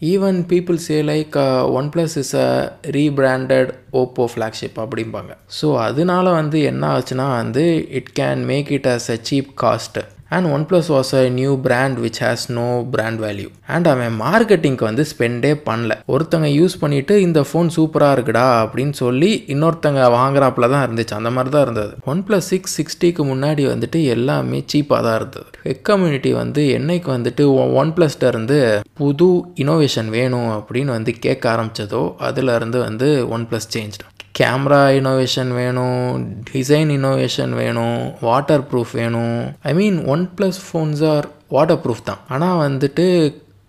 Even 0.01 0.39
people 0.51 0.79
say 0.85 0.97
like 1.11 1.35
one 1.77 1.87
plus 1.93 2.15
is 2.21 2.33
a 2.45 2.49
rebranded 2.97 3.69
Oppo 4.01 4.25
flagship 4.33 4.77
அப்படிம்பாங்க. 4.83 5.31
ஸோ 5.59 5.67
அதனால 5.87 6.25
வந்து 6.39 6.61
என்ன 6.71 6.83
ஆச்சுன்னா 6.97 7.27
வந்து 7.41 7.65
it 7.99 8.11
can 8.19 8.43
make 8.51 8.71
it 8.77 8.89
as 8.95 9.09
a 9.15 9.17
cheap 9.29 9.51
cost 9.63 10.03
and 10.35 10.47
one 10.55 10.65
plus 10.69 10.89
was 10.95 11.11
a 11.19 11.21
new 11.39 11.51
brand 11.65 11.97
which 12.03 12.19
has 12.23 12.45
no 12.57 12.65
brand 12.93 13.19
value 13.25 13.49
and 13.75 13.87
அவன் 13.91 14.15
மார்க்கெட்டிங்க்கு 14.23 14.85
வந்து 14.89 15.03
ஸ்பெண்டே 15.11 15.51
பண்ணல. 15.69 15.93
ஒருத்தங்க 16.13 16.47
யூஸ் 16.59 16.75
பண்ணிட்டு 16.83 17.13
இந்த 17.27 17.39
ஃபோன் 17.49 17.69
சூப்பராக 17.77 18.15
இருக்குடா 18.17 18.45
அப்படின்னு 18.63 18.95
சொல்லி 19.03 19.31
இன்னொருத்தங்க 19.53 20.01
வாங்குறாப்புல 20.17 20.69
தான் 20.73 20.85
இருந்துச்சு. 20.87 21.15
அந்த 21.19 21.31
மாதிரி 21.35 21.53
தான் 21.55 21.65
இருந்தது. 21.67 21.93
ஒன் 22.11 22.23
ப்ளஸ் 22.27 22.49
சிக்ஸ் 22.53 22.75
சிக்ஸ்டிக்கு 22.79 23.23
முன்னாடி 23.31 23.65
வந்துட்டு 23.73 24.01
எல்லாமே 24.15 24.59
சீப்பாக 24.73 25.01
தான் 25.07 25.17
இருந்தது. 25.19 25.47
டெக் 25.67 25.85
கம்யூனிட்டி 25.91 26.33
வந்து 26.41 26.63
என்னைக்கு 26.77 27.09
வந்துட்டு 27.15 27.45
ஒன் 27.81 27.93
ப்ளஸ்ட 27.95 28.27
இருந்து 28.33 28.57
புது 29.01 29.29
இனோவேஷன் 29.63 30.11
வேணும் 30.17 30.51
அப்படின்னு 30.59 30.91
வந்து 30.97 31.13
கேட்க 31.25 31.43
ஆரம்பிச்சதோ 31.55 32.03
அதுலேருந்து 32.29 32.79
வந்து 32.87 33.09
one 33.37 33.47
plus 33.49 33.67
change 33.75 33.97
camera 34.39 34.83
innovation 34.99 35.51
வேணும் 35.59 36.01
டிசைன் 36.51 36.91
இனோவேஷன் 36.97 37.53
வேணும் 37.61 37.99
வாட்டர் 38.27 38.63
ப்ரூஃப் 38.71 38.93
வேணும். 39.01 39.39
I 39.71 39.73
mean 39.79 39.97
one 40.13 40.23
plus 40.37 40.59
phones 40.67 41.03
are 41.13 41.27
waterproof 41.83 42.07
தான். 42.09 42.23
ஆனால் 42.35 42.61
வந்துட்டு 42.67 43.05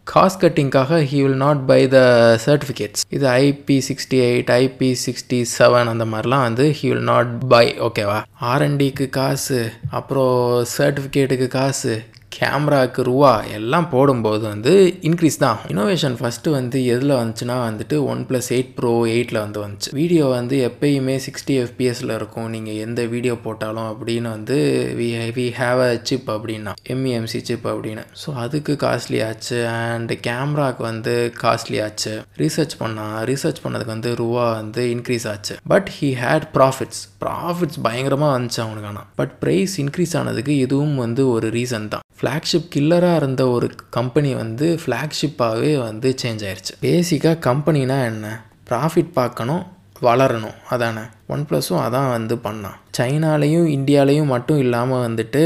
cost 0.06 0.42
கட்டிங்காக 0.42 0.98
he 1.08 1.18
will 1.24 1.40
not 1.42 1.62
buy 1.70 1.80
the 1.94 1.98
certificates 2.44 3.02
இது 3.16 3.26
IP 3.46 3.76
sixty 3.88 4.18
eight 4.28 4.52
IP 4.62 4.88
sixty 5.02 5.38
seven 5.56 5.90
அந்த 5.92 6.04
மாதிரிலாம் 6.12 6.44
வந்து 6.46 6.66
ஹீ 6.78 6.86
வில் 6.92 7.08
நாட் 7.10 7.32
பை 7.52 7.66
ஓகேவா 7.88 8.18
ஆர்என்டிக்கு 8.52 9.06
காசு 9.18 9.60
அப்புறம் 9.98 10.38
சர்டிஃபிகேட்டுக்கு 10.76 11.48
காசு 11.58 11.92
கேமராவுக்கு 12.38 13.02
ரூபா 13.08 13.30
எல்லாம் 13.58 13.88
போடும்போது 13.92 14.44
வந்து 14.52 14.72
இன்க்ரீஸ் 15.08 15.38
தான் 15.44 15.58
இனோவேஷன் 15.72 16.16
ஃபஸ்ட்டு 16.18 16.54
வந்து 16.56 16.78
எதில் 16.94 17.14
வந்துச்சுன்னா 17.20 17.56
வந்துட்டு 17.68 17.96
ஒன் 18.12 18.22
ப்ளஸ் 18.28 18.48
எயிட் 18.56 18.72
ப்ரோ 18.78 18.92
எயிட்டில் 19.14 19.40
வந்து 19.44 19.58
வந்துச்சு. 19.64 19.90
வீடியோ 20.00 20.24
வந்து 20.36 20.56
எப்பயுமே 20.68 21.16
சிக்ஸ்டி 21.26 21.54
எஃபிஎஸில் 21.64 22.14
இருக்கும். 22.18 22.48
நீங்கள் 22.54 22.78
எந்த 22.86 23.00
வீடியோ 23.14 23.34
போட்டாலும் 23.46 23.88
அப்படின்னு 23.92 24.28
வந்து 24.36 24.58
we 25.00 25.08
we 25.38 25.46
have 25.60 25.82
a 25.88 25.90
chip 26.10 26.30
அப்படின்னா 26.36 26.74
எம்இஎம்சி 26.94 27.40
சிப் 27.48 27.66
அப்படின்னு. 27.72 28.04
ஸோ 28.22 28.28
அதுக்கு 28.44 28.74
காஸ்ட்லி 28.84 29.20
ஆச்சு. 29.28 29.58
அண்ட் 29.80 30.14
கேமராவுக்கு 30.28 30.84
வந்து 30.90 31.14
காஸ்ட்லி 31.44 31.80
ஆச்சு. 31.86 32.14
ரீசர்ச் 32.42 32.76
பண்ணால் 32.82 33.18
ரீசர்ச் 33.32 33.62
பண்ணதுக்கு 33.66 33.94
வந்து 33.96 34.12
ரூபா 34.22 34.46
வந்து 34.60 34.84
இன்க்ரீஸ் 34.94 35.28
ஆச்சு. 35.34 35.56
But 35.74 35.90
he 35.98 36.10
had 36.24 36.48
profits 36.58 37.02
profits 37.24 37.80
பயங்கரமாக 37.88 38.32
வந்துச்சு 38.36 38.60
அவனுக்கு 38.66 38.90
ஆனால் 38.92 39.08
பட் 39.20 39.34
ப்ரைஸ் 39.44 39.76
இன்க்ரீஸ் 39.84 40.16
ஆனதுக்கு 40.22 40.54
இதுவும் 40.64 40.96
வந்து 41.04 41.22
ஒரு 41.34 41.46
ரீசன் 41.58 41.90
தான். 41.94 42.04
ஃப்ளாக்ஷிப் 42.28 42.68
கில்லராக 42.74 43.16
இருந்த 43.16 43.48
ஒரு 43.48 43.70
கம்பெனி 43.90 44.34
வந்து 44.34 44.78
ஃப்ளாக்ஷிப்பாகவே 44.86 45.78
வந்து 45.78 46.14
சேஞ்ச் 46.22 46.44
ஆயிடுச்சு 46.48 46.74
பேசிக்காக 46.82 47.38
கம்பெனினா 47.46 48.04
என்ன? 48.04 48.44
ப்ராஃபிட் 48.70 49.12
பார்க்கணும் 49.12 49.66
வளரணும். 50.02 50.54
அதானே? 50.68 51.00
ஒன் 51.28 51.46
ப்ளஸும் 51.50 51.80
அதான் 51.86 52.10
வந்து 52.10 52.34
பண்ணான். 52.34 52.76
சைனாலேயும் 52.98 53.66
இந்தியாலேயும் 53.76 54.26
மட்டும் 54.26 54.58
இல்லாமல் 54.58 55.14
வந்துட்டு 55.14 55.42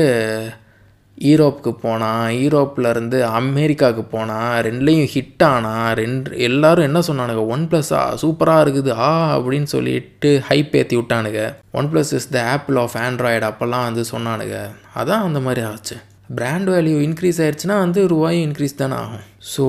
ஈரோப்புக்கு 1.20 1.70
போனான். 1.70 2.30
ஈரோப்லேருந்து 2.30 3.22
அமெரிக்காவுக்கு 3.22 4.04
போனான். 4.04 4.62
ரெண்டுலேயும் 4.62 5.08
ஹிட் 5.14 5.44
ஆனான். 5.44 5.94
ரெண்டு 5.94 6.38
எல்லாரும் 6.38 6.84
என்ன 6.84 6.98
சொன்னானுங்க? 6.98 7.46
ஒன் 7.46 7.68
ப்ளஸ்ஸா 7.70 8.02
சூப்பராக 8.22 8.64
இருக்குது. 8.64 8.90
ஆ 8.90 9.38
அப்படின்னு 9.38 9.62
சொல்லிட்டு 9.62 10.42
ஹைப் 10.48 10.76
ஏற்றி 10.76 10.96
விட்டானுங்க. 10.96 11.54
One 11.72 11.92
plus 11.92 12.12
is 12.12 12.28
the 12.28 12.50
Apple 12.50 12.76
of 12.76 12.94
Android 12.94 13.52
அப்போல்லாம் 13.52 13.88
வந்து 13.88 14.04
சொன்னானுங்க. 14.12 14.70
அதான் 14.96 15.28
அந்த 15.28 15.40
மாதிரி 15.40 15.66
ஆச்சு. 15.66 15.96
பிராண்ட் 16.30 16.68
வேல்யூ 16.70 16.96
இன்க்ரீஸ் 17.06 17.38
ஆயிடுச்சுன்னா 17.42 17.76
வந்து 17.84 18.00
ரூபாயும் 18.08 18.44
இன்க்ரீஸ் 18.48 18.74
தானே 18.74 18.94
ஆகும். 18.94 19.24
ஸோ 19.52 19.64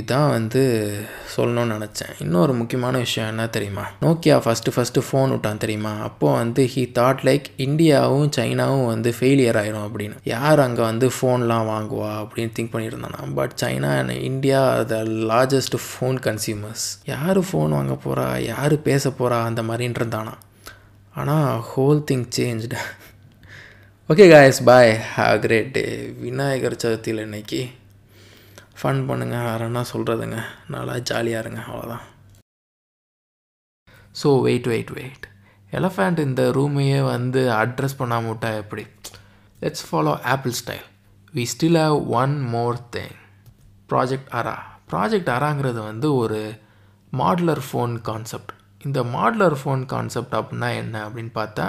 இதான் 0.00 0.30
வந்து 0.30 0.62
சொல்லணும்னு 1.34 1.74
நினச்சேன். 1.76 2.12
இன்னொரு 2.24 2.52
முக்கியமான 2.52 2.98
விஷயம் 2.98 3.28
என்ன 3.28 3.46
தெரியுமா? 3.46 3.84
நோக்கியா 4.04 4.36
ஃபஸ்ட்டு 4.44 4.74
ஃபஸ்ட்டு 4.76 5.04
ஃபோன் 5.08 5.30
விட்டான் 5.30 5.62
தெரியுமா? 5.64 5.92
அப்போது 6.08 6.36
வந்து 6.40 6.62
ஹீ 6.72 6.82
தாட் 6.98 7.22
லைக் 7.28 7.46
இந்தியாவும் 7.66 8.30
சைனாவும் 8.38 8.86
வந்து 8.86 9.14
ஃபெயிலியர் 9.18 9.58
ஆயிரும் 9.62 9.86
அப்படின்னு. 9.86 10.16
யார் 10.34 10.60
அங்கே 10.66 10.82
வந்து 10.82 11.08
ஃபோன்லாம் 11.16 11.70
வாங்குவா 11.74 12.12
அப்படின்னு 12.22 12.54
think 12.58 12.72
பண்ணியிருந்தானா? 12.74 13.22
But 13.40 13.54
China 13.62 13.92
and 14.00 14.16
India 14.30 14.82
the 14.94 15.02
largest 15.32 15.78
phone 15.86 16.18
consumers 16.28 16.86
யார் 17.04 17.40
ஃபோன் 17.50 17.76
வாங்க 17.78 17.96
போகிறா 18.06 18.26
யார் 18.52 18.76
பேச 18.90 19.12
போகிறா 19.20 19.38
அந்த 19.50 19.62
மாதிரின்னு 19.62 20.00
இருந்தானா? 20.02 20.34
ஆனால் 21.14 21.62
whole 21.70 22.02
thing 22.10 22.26
changed 22.36 22.76
okay 24.10 24.24
guys 24.28 24.64
bye 24.64 24.92
have 25.14 25.40
great 25.40 25.72
day 25.72 25.82
Vinayagar 26.20 26.74
சதுர்த்தியில் 26.74 27.18
இன்னைக்கு 27.18 27.60
ஃபன் 28.74 29.02
பண்ணுங்கள் 29.08 29.44
வேறு 29.44 29.64
என்ன 29.64 29.84
சொல்கிறதுங்க 29.92 30.38
நல்லா 30.68 30.98
ஜாலியாக 31.00 31.42
இருங்க 31.44 31.60
அவ்வளோதான் 31.66 32.04
so 34.16 34.40
wait 34.42 34.66
wait 34.66 34.90
wait 34.90 35.26
elephant 35.72 36.18
இந்த 36.18 36.50
ரூமையே 36.50 37.00
வந்து 37.06 37.50
அட்ரஸ் 37.52 37.98
பண்ணாம 37.98 38.28
விட்டா 38.28 38.56
எப்படி? 38.56 38.84
Let's 39.60 39.86
follow 39.88 40.14
Apple 40.24 40.52
style 40.52 40.86
we 41.34 41.44
still 41.44 41.80
have 41.82 41.98
one 42.14 42.34
more 42.46 42.78
thing 42.90 43.16
project 43.88 44.30
Ara 44.34 44.56
project 44.92 45.30
அராங்கிறது 45.30 45.82
வந்து 45.82 46.14
ஒரு 46.14 46.40
மாடுலர் 47.12 47.62
ஃபோன் 47.68 48.00
கான்செப்ட் 48.00 48.52
இந்த 48.80 49.00
மாடுலர் 49.12 49.56
ஃபோன் 49.62 49.86
கான்செப்ட் 49.86 50.34
அப்படின்னா 50.34 50.76
என்ன 50.76 51.08
அப்படின்னு 51.08 51.32
பார்த்தா 51.34 51.66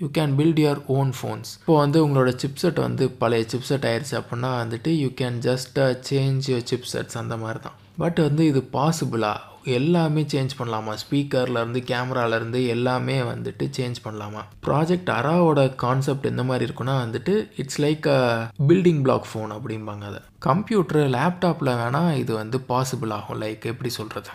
you 0.00 0.08
can 0.08 0.34
build 0.36 0.60
your 0.64 0.80
own 0.86 1.12
phones 1.12 1.50
இப்போ 1.58 1.76
வந்து 1.78 2.08
உங்களோட 2.08 2.30
சிப்செட் 2.36 2.80
வந்து 2.80 3.10
பழைய 3.10 3.44
சிப்செட் 3.48 3.86
ஆயிடுச்சு 3.90 4.16
அப்படின்னா 4.20 4.50
வந்துட்டு 4.62 4.98
you 4.98 5.08
can 5.08 5.38
just 5.48 5.78
change 6.10 6.48
your 6.50 6.66
chipsets 6.72 7.18
அந்த 7.18 7.36
மாதிரி 7.36 7.60
தான் 7.60 7.78
பட் 7.98 8.20
வந்து 8.20 8.46
இது 8.46 8.68
பாசிபிளா 8.72 9.32
எல்லாமே 9.64 10.22
சேஞ்ச் 10.22 10.52
பண்ணலாமா? 10.58 10.94
ஸ்பீக்கர்லேருந்து 10.94 11.80
கேமராலேருந்து 11.90 12.66
எல்லாமே 12.66 13.22
வந்துட்டு 13.22 13.64
சேஞ்ச் 13.76 13.98
பண்ணலாமா? 14.04 14.42
ப்ராஜெக்ட் 14.66 15.10
அராவோட 15.10 15.74
கான்செப்ட் 15.74 16.24
எந்த 16.24 16.42
மாதிரி 16.42 16.72
இருக்குன்னா 16.72 16.94
வந்துட்டு 17.04 17.50
it's 17.56 17.80
like 17.80 18.08
a 18.08 18.20
building 18.66 19.02
block 19.02 19.28
phone 19.32 19.52
அப்படிம்பாங்க 19.56 20.04
அதை. 20.04 20.20
கம்ப்யூட்டர் 20.38 21.10
லேப்டாப்பில் 21.10 21.76
வேணால் 21.82 22.16
இது 22.16 22.34
வந்து 22.34 22.58
பாசிபிள் 22.68 23.12
ஆகும். 23.12 23.40
லைக் 23.40 23.66
எப்படி 23.66 23.88
சொல்கிறது 23.88 24.30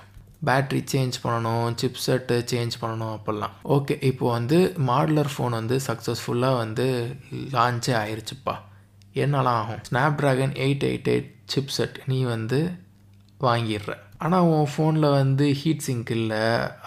பேட்ரி 0.48 0.82
சேஞ்ச் 0.94 1.18
பண்ணணும் 1.24 1.68
சிப்செட்டு 1.82 2.38
சேஞ்ச் 2.52 2.76
பண்ணணும் 2.82 3.14
அப்படிலாம் 3.18 3.56
ஓகே 3.76 3.98
இப்போ 4.12 4.26
வந்து 4.38 4.60
மாடுலர் 4.90 5.32
ஃபோன் 5.34 5.60
வந்து 5.62 5.78
சக்ஸஸ்ஃபுல்லாக 5.88 6.62
வந்து 6.64 6.88
லான்ச்சே 7.56 7.94
ஆயிடுச்சுப்பா 8.04 8.56
என்னலாம் 9.24 9.60
ஆகும்? 9.60 9.84
Snapdragon 10.22 10.56
eight 10.64 10.88
eight 10.88 11.12
eight 11.12 11.30
chipset 11.54 11.98
நீ 12.12 12.18
வந்து 12.34 12.60
வாங்கிடுற. 13.46 13.94
ஆனால் 14.26 14.48
உன் 14.56 14.70
ஃபோனில் 14.74 15.08
வந்து 15.20 15.46
ஹீட் 15.60 15.86
சிங்க் 15.86 16.12
இல்லை 16.18 16.44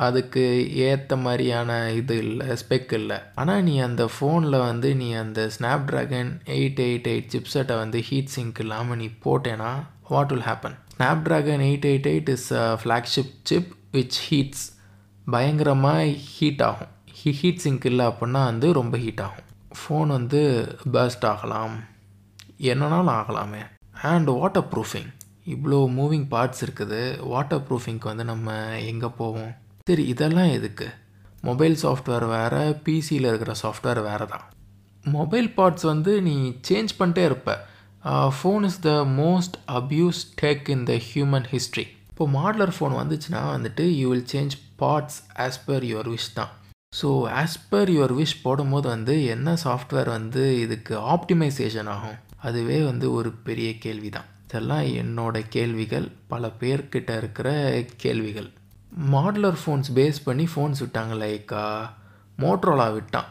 அதுக்கு 0.06 0.44
ஏற்ற 0.86 1.16
மாதிரியான 1.24 1.70
இது 1.98 2.14
இல்லை 2.24 2.46
ஸ்பெக் 2.62 2.92
இல்லை. 3.00 3.18
ஆனால் 3.40 3.62
நீ 3.68 3.74
அந்த 3.88 4.04
ஃபோனில் 4.14 4.58
வந்து 4.68 4.90
நீ 5.00 5.08
அந்த 5.22 5.42
snap 5.56 5.86
dragon 5.90 6.30
eight 6.56 6.80
eight 6.86 7.08
eight 7.12 7.32
சிப்செட்டை 7.34 7.76
வந்து 7.82 8.00
ஹீட் 8.08 8.34
சிங்க் 8.36 8.60
இல்லாமல் 8.64 9.00
நீ 9.02 9.08
போட்டேன்னா 9.26 9.72
what 10.12 10.32
will 10.34 10.46
happen 10.50 10.78
Snapdragon 10.98 11.60
eight 11.66 11.84
eight 11.88 12.06
eight 12.12 12.30
is 12.32 12.46
flagship 12.54 13.34
chip 13.48 13.68
which 13.92 14.16
heats 14.28 14.64
பயங்கரமாக 15.30 16.06
ஹீட் 16.30 16.62
ஆகும். 16.68 16.90
ஹீ 17.18 17.30
ஹீட் 17.40 17.60
சிங்க் 17.64 17.84
இல்லை 17.90 18.06
அப்படின்னா 18.06 18.40
வந்து 18.48 18.72
ரொம்ப 18.78 18.96
ஹீட் 19.04 19.22
ஆகும். 19.26 19.46
ஃபோன் 19.78 20.06
வந்து 20.06 20.40
பர்ஸ்ட் 20.92 21.26
ஆகலாம். 21.30 21.76
என்னன்னாலும் 22.70 23.12
ஆகலாமே. 23.20 23.62
அண்ட் 24.02 24.30
வாட்டர் 24.40 24.68
ப்ரூஃபிங் 24.72 25.08
இவ்வளோ 25.54 25.80
மூவிங் 25.98 26.26
பார்ட்ஸ் 26.34 26.64
இருக்குது. 26.66 27.00
வாட்டர் 27.32 27.64
ப்ரூஃபிங்க்கு 27.68 28.10
வந்து 28.12 28.24
நம்ம 28.24 28.56
எங்கே 28.90 29.10
போவோம்? 29.20 29.52
சரி 29.90 30.06
இதெல்லாம் 30.14 30.50
எதுக்கு? 30.58 30.88
மொபைல் 31.42 31.78
சாஃப்ட்வேர் 31.82 32.28
வேறு 32.36 32.62
பிசியில் 32.86 33.30
இருக்கிற 33.32 33.54
சாஃப்ட்வேர் 33.62 34.02
வேறு 34.10 34.26
தான் 34.26 34.46
மொபைல் 35.04 35.50
பார்ட்ஸ் 35.58 35.86
வந்து 35.92 36.22
நீ 36.22 36.36
சேஞ்ச் 36.68 36.98
பண்ணிட்டே 36.98 37.24
இருப்ப. 37.24 37.50
Phone 38.38 38.64
is 38.68 38.80
the 38.80 38.90
most 39.22 39.56
abuse 39.78 40.20
tech 40.42 40.68
in 40.74 40.84
the 40.90 40.94
human 41.08 41.48
history 41.54 41.86
இப்போ 42.10 42.26
மாடலர் 42.36 42.72
ஃபோன் 42.76 42.94
வந்துச்சுன்னா 43.00 43.40
வந்துட்டு 43.56 43.84
you 43.98 44.06
will 44.12 44.28
change 44.32 44.54
parts 44.80 45.18
as 45.44 45.58
per 45.66 45.84
your 45.90 46.08
wish 46.14 46.30
தான். 46.38 46.50
So 46.92 47.08
as 47.40 47.58
per 47.70 47.90
your 47.96 48.14
wish 48.20 48.34
போடும்போது 48.44 48.86
வந்து 48.88 49.14
என்ன 49.34 49.54
சாஃப்ட்வேர் 49.64 50.10
வந்து 50.16 50.42
இதுக்கு 50.64 50.94
ஆப்டிமைசேஷன் 51.14 51.90
ஆகும்? 51.94 52.18
அதுவே 52.48 52.78
வந்து 52.90 53.06
ஒரு 53.18 53.30
பெரிய 53.46 53.68
கேள்வி 53.84 54.10
தான். 54.16 54.28
இதெல்லாம் 54.46 54.86
என்னோட 55.02 55.36
கேள்விகள் 55.56 56.06
பல 56.32 56.50
பேர்கிட்ட 56.60 57.10
இருக்கிற 57.22 57.48
கேள்விகள். 58.04 58.48
மாடுலர் 59.14 59.58
ஃபோன்ஸ் 59.62 59.90
பேஸ் 59.98 60.20
பண்ணி 60.28 60.46
ஃபோன்ஸ் 60.52 60.82
விட்டாங்க 60.84 61.14
லைக் 61.24 61.54
மோட்ரோலா 62.44 62.88
uh, 62.88 62.94
விட்டான். 62.96 63.28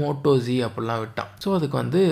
மோட்டோஜி 0.00 0.56
அப்படிலாம் 0.66 1.02
விட்டான். 1.04 1.30
ஸோ 1.42 1.48
அதுக்கு 1.58 1.76
வந்து 1.82 2.02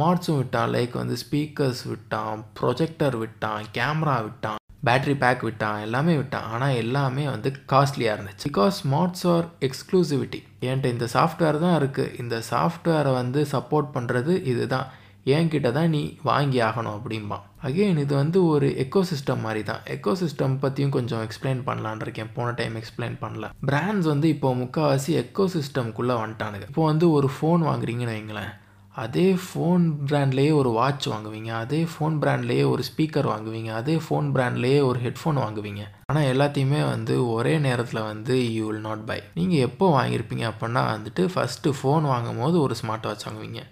மாட்ஸும் 0.00 0.38
விட்டான் 0.40 0.72
லைக் 0.76 0.94
வந்து 1.00 1.16
ஸ்பீக்கர்ஸ் 1.24 1.82
விட்டான் 1.92 2.44
ப்ரொஜெக்டர் 2.60 3.16
விட்டான் 3.22 3.66
கேமரா 3.78 4.16
விட்டான் 4.28 4.60
பேட்ரி 4.86 5.14
பேக் 5.22 5.42
விட்டான் 5.46 5.78
எல்லாமே 5.84 6.14
விட்டான். 6.18 6.44
ஆனால் 6.54 6.76
எல்லாமே 6.82 7.24
வந்து 7.32 7.48
காஸ்ட்லியாக 7.72 8.16
இருந்துச்சு. 8.16 8.46
பிகாஸ் 8.50 8.76
ஸ்மார்ட்ஸ் 8.82 9.24
ஆர் 9.32 9.46
எக்ஸ்க்ளூசிவிட்டி 9.68 10.40
என்கிட்ட 10.66 10.92
இந்த 10.94 11.06
சாஃப்ட்வேர் 11.14 11.58
தான் 11.64 11.76
இருக்குது 11.80 12.12
இந்த 12.22 12.36
சாஃப்ட்வேரை 12.50 13.12
வந்து 13.20 13.42
சப்போர்ட் 13.54 13.88
பண்ணுறது 13.96 14.34
இதுதான். 14.52 14.86
என்கிட்ட 15.34 15.68
தான் 15.76 15.90
நீ 15.94 16.02
வாங்கி 16.28 16.58
ஆகணும் 16.66 16.96
அப்படிம்பான். 16.96 17.46
அகெயின் 17.68 17.98
இது 18.02 18.14
வந்து 18.20 18.38
ஒரு 18.52 18.66
எக்கோசிஸ்டம் 18.84 19.42
மாதிரி 19.46 19.62
தான். 19.70 19.80
எக்கோசிஸ்டம் 19.94 20.54
பற்றியும் 20.64 20.94
கொஞ்சம் 20.96 21.24
எக்ஸ்பிளைன் 21.26 21.62
பண்ணலான் 21.68 22.04
இருக்கேன். 22.04 22.30
போன 22.36 22.52
டைம் 22.60 22.76
எக்ஸ்பிளைன் 22.80 23.16
பண்ணல. 23.24 23.48
பிராண்ட்ஸ் 23.70 24.08
வந்து 24.12 24.28
இப்போ 24.34 24.50
முக்கால்வாசி 24.62 25.12
எக்கோசிஸ்டம்குள்ளே 25.22 26.16
வந்துட்டானுங்க. 26.22 26.68
இப்போ 26.72 26.84
வந்து 26.92 27.08
ஒரு 27.16 27.30
ஃபோன் 27.38 27.64
வாங்குறீங்கன்னு 27.70 28.16
வைங்களேன். 28.16 28.52
அதே 28.96 29.24
ஃபோன் 29.44 29.82
ப்ராண்ட்லேயே 30.08 30.52
ஒரு 30.52 30.70
வாட்ச் 30.70 31.06
வாங்குவீங்க 31.08 31.50
அதே 31.62 31.80
ஃபோன் 31.92 32.14
ப்ராண்ட்லேயே 32.22 32.64
ஒரு 32.72 32.82
ஸ்பீக்கர் 32.88 33.28
வாங்குவீங்க 33.32 33.70
அதே 33.80 33.96
ஃபோன் 33.96 34.28
ப்ராண்ட்லேயே 34.36 34.78
ஒரு 34.88 34.98
ஹெட்ஃபோன் 34.98 35.40
வாங்குவீங்க. 35.44 35.82
ஆனால் 36.10 36.28
எல்லாத்தையுமே 36.32 36.80
வந்து 36.94 37.14
ஒரே 37.28 37.54
நேரத்தில் 37.58 38.06
வந்து 38.12 38.34
யூ 38.56 38.64
வில் 38.66 38.84
நாட் 38.88 39.04
பை 39.04 39.18
நீங்கள் 39.34 39.64
எப்போ 39.68 39.86
வாங்கியிருப்பீங்க 39.98 40.46
அப்படின்னா 40.52 40.84
வந்துட்டு 40.94 41.24
ஃபஸ்ட்டு 41.34 41.76
ஃபோன் 41.80 42.06
வாங்கும் 42.12 42.42
போது 42.44 42.58
ஒரு 42.60 42.76
ஸ்மார்ட் 42.82 43.08
வாட்ச் 43.08 43.26
வாங்குவீங்க. 43.28 43.62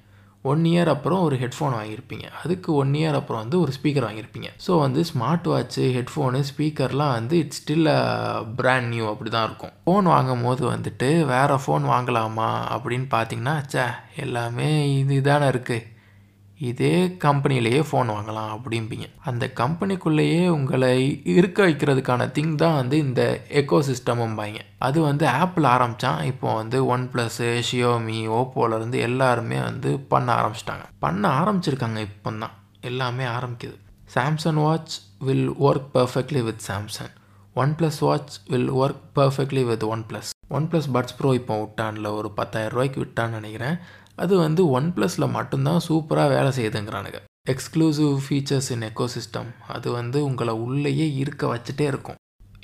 ஒன் 0.50 0.62
இயர் 0.70 0.90
அப்புறம் 0.92 1.20
ஒரு 1.26 1.37
ஹெட்ஃபோன் 1.42 1.74
வாங்கியிருப்பீங்க. 1.76 2.26
அதுக்கு 2.42 2.70
ஒன் 2.80 2.92
இயர் 3.00 3.16
அப்புறம் 3.18 3.42
வந்து 3.44 3.57
ஒரு 3.64 3.72
ஸ்பீக்கர் 3.76 4.07
வாங்கியிருப்பீங்க. 4.07 4.48
ஸோ 4.66 4.72
வந்து 4.85 5.00
ஸ்மார்ட் 5.11 5.46
வாட்ச்சு 5.52 5.85
ஹெட்ஃபோனு 5.96 6.40
ஸ்பீக்கர்லாம் 6.50 7.14
வந்து 7.18 7.37
இட்ஸ் 7.44 7.61
ஸ்டில் 7.62 7.90
பிராண்ட் 8.59 8.90
நியூ 8.94 9.07
அப்படி 9.12 9.30
தான் 9.37 9.48
இருக்கும். 9.48 9.74
ஃபோன் 9.87 10.12
வாங்கும் 10.14 10.44
போது 10.48 10.64
வந்துட்டு 10.74 11.09
வேறு 11.33 11.57
ஃபோன் 11.64 11.87
வாங்கலாமா 11.94 12.50
அப்படின்னு 12.76 13.09
பார்த்தீங்கன்னா 13.16 13.57
சே 13.74 13.87
எல்லாமே 14.26 14.68
இது 15.00 15.18
தானே 15.30 15.48
இருக்குது 15.54 15.80
இதே 16.70 16.92
கம்பெனிலேயே 17.24 17.81
ஃபோன் 17.88 18.11
வாங்கலாம் 18.14 18.50
அப்படிம்பீங்க. 18.57 19.07
அந்த 19.31 19.44
கம்பெனிக்குள்ளேயே 19.61 20.42
உங்களை 20.57 20.90
இருக்க 21.35 21.59
வைக்கிறதுக்கான 21.66 22.29
திங் 22.37 22.55
தான் 22.62 22.77
வந்து 22.81 22.96
இந்த 23.07 23.22
எக்கோ 23.61 23.79
சிஸ்டமும்பாங்க 23.90 24.61
அது 24.88 24.98
வந்து 25.09 25.24
ஆப்பிள் 25.42 25.66
ஆரம்பித்தான் 25.74 26.20
இப்போ 26.33 26.48
வந்து 26.61 26.79
ஒன் 26.94 27.07
ப்ளஸ்ஸு 27.12 27.48
ஷியோமி 27.70 28.18
ஓப்போலேருந்து 28.40 29.00
எல்லாருமே 29.09 29.59
வந்து 29.68 29.92
பண்ண 30.12 30.29
ஆரம்பிச்சிட்டாங்க. 30.40 30.87
பண்ண 31.07 31.24
ஆரம்பிச்சிருக்காங்க 31.40 32.00
இப்போ 32.11 32.33
தான் 32.44 32.57
எல்லாமே 32.90 33.27
ஆரம்பிக்குது. 33.37 33.77
Samsung 34.14 34.62
watch 34.66 34.94
will 35.29 35.50
work 35.68 35.90
perfectly 35.98 36.42
with 36.48 36.64
Samsung 36.70 37.12
OnePlus 37.81 37.98
watch 38.07 38.37
will 38.53 38.70
work 38.83 39.03
perfectly 39.18 39.62
with 39.68 39.85
OnePlus 40.09 40.31
OnePlus 40.70 40.88
buds 40.94 41.16
pro 41.18 41.31
இப்போ 41.38 41.55
விட்டான்ல 41.61 42.09
ஒரு 42.18 42.29
பத்தாயிரம் 42.38 42.74
ரூபாய்க்கு 42.74 42.98
விட்டான்னு 43.03 43.38
நினைக்கிறேன். 43.40 43.77
அது 44.18 44.35
வந்து 44.38 44.70
ஒன் 44.70 44.88
ப்ளஸில் 44.96 45.35
மட்டும்தான் 45.37 45.85
சூப்பராக 45.87 46.33
வேலை 46.35 46.50
செய்யுதுங்கிறானுங்க. 46.59 47.20
எக்ஸ்க்ளூசிவ் 47.53 48.12
ஃபீச்சர்ஸ் 48.27 48.68
இன் 48.74 48.87
எக்கோசிஸ்டம் 48.90 49.50
அது 49.77 49.88
வந்து 49.92 50.24
உங்களை 50.24 50.55
உள்ளேயே 50.66 51.07
இருக்க 51.22 51.46
வச்சுட்டே 51.55 51.87
இருக்கும். 51.92 52.18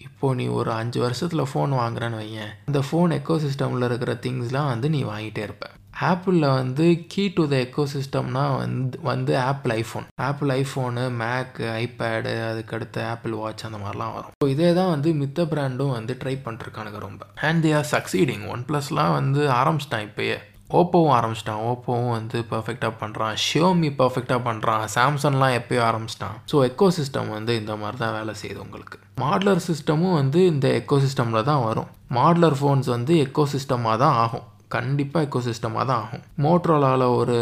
இப்போது 0.06 0.36
நீ 0.38 0.46
ஒரு 0.58 0.70
அஞ்சு 0.72 0.98
வருஷத்தில் 1.00 1.50
ஃபோன் 1.50 1.72
வாங்குறேன்னு 1.80 2.20
வையேன். 2.20 2.52
அந்த 2.68 2.80
ஃபோன் 2.88 3.10
எக்கோசிஸ்டமில் 3.16 3.86
இருக்கிற 3.88 4.12
திங்ஸ்லாம் 4.24 4.70
வந்து 4.72 4.88
நீ 4.88 5.00
வாங்கிட்டே 5.04 5.42
இருப்ப. 5.48 5.66
ஆப்பிளில் 6.10 6.54
வந்து 6.58 6.84
கீ 7.12 7.24
டு 7.36 7.42
த 7.52 7.54
எக்கோசிஸ்டம்னா 7.64 8.44
வந்து 8.56 8.98
வந்து 9.02 9.32
Apple 9.38 9.72
iPhone 9.80 10.06
Apple 10.28 10.50
iPhone 10.60 11.04
Mac 11.22 11.64
iPad 11.82 12.32
அதுக்கடுத்து 12.50 13.00
ஆப்பிள் 13.12 13.34
வாட்ச் 13.40 13.66
அந்த 13.68 13.80
மாதிரிலாம் 13.84 14.14
வரும். 14.18 14.34
ஸோ 14.44 14.48
இதே 14.54 14.70
தான் 14.78 14.92
வந்து 14.94 15.10
மித்த 15.22 15.46
பிராண்டும் 15.52 15.96
வந்து 15.98 16.14
ட்ரை 16.22 16.36
பண்ணிருக்கானுங்க 16.46 17.00
ரொம்ப. 17.08 17.26
And 17.48 17.64
they 17.66 17.72
are 17.80 17.90
succeeding 17.96 18.46
one 18.54 18.64
ப்ளஸ்லாம் 18.70 19.16
வந்து 19.18 19.42
ஆரம்பிச்சிட்டான் 19.60 20.06
இப்போயே. 20.08 20.38
ஓப்போவும் 20.78 21.14
ஆரம்பிச்சிட்டான். 21.18 21.62
ஓப்போவும் 21.70 22.12
வந்து 22.16 22.38
பர்ஃபெக்டாக 22.52 22.92
பண்ணுறான் 23.00 23.34
ஷியோமி 23.44 23.88
பர்ஃபெக்டாக 24.00 24.40
பண்ணுறான் 24.48 24.84
சாம்சங்லாம் 24.94 25.54
எப்போயோ 25.58 25.82
ஆரம்பிச்சிட்டான். 25.90 26.36
ஸோ 26.50 26.56
எக்கோ 26.68 26.88
சிஸ்டம் 26.98 27.30
வந்து 27.36 27.54
இந்த 27.60 27.74
மாதிரி 27.82 27.98
தான் 28.02 28.14
வேலை 28.18 28.34
செய்யுது 28.40 28.60
உங்களுக்கு. 28.66 28.98
மாடலர் 29.22 29.62
சிஸ்டமும் 29.68 30.16
வந்து 30.20 30.40
இந்த 30.52 30.66
எக்கோ 30.80 30.98
சிஸ்டமில் 31.04 31.48
தான் 31.50 31.62
வரும். 31.68 31.88
மாடலர் 32.18 32.58
ஃபோன்ஸ் 32.60 32.90
வந்து 32.96 33.14
எக்கோ 33.26 33.44
சிஸ்டமாக 33.54 33.96
தான் 34.04 34.16
ஆகும். 34.24 34.46
கண்டிப்பாக 34.76 35.26
எக்கோ 35.26 35.42
சிஸ்டமாக 35.50 35.84
தான் 35.90 36.02
ஆகும். 36.04 36.24
மோட்ரோலாவில் 36.46 37.06
ஒரு 37.20 37.38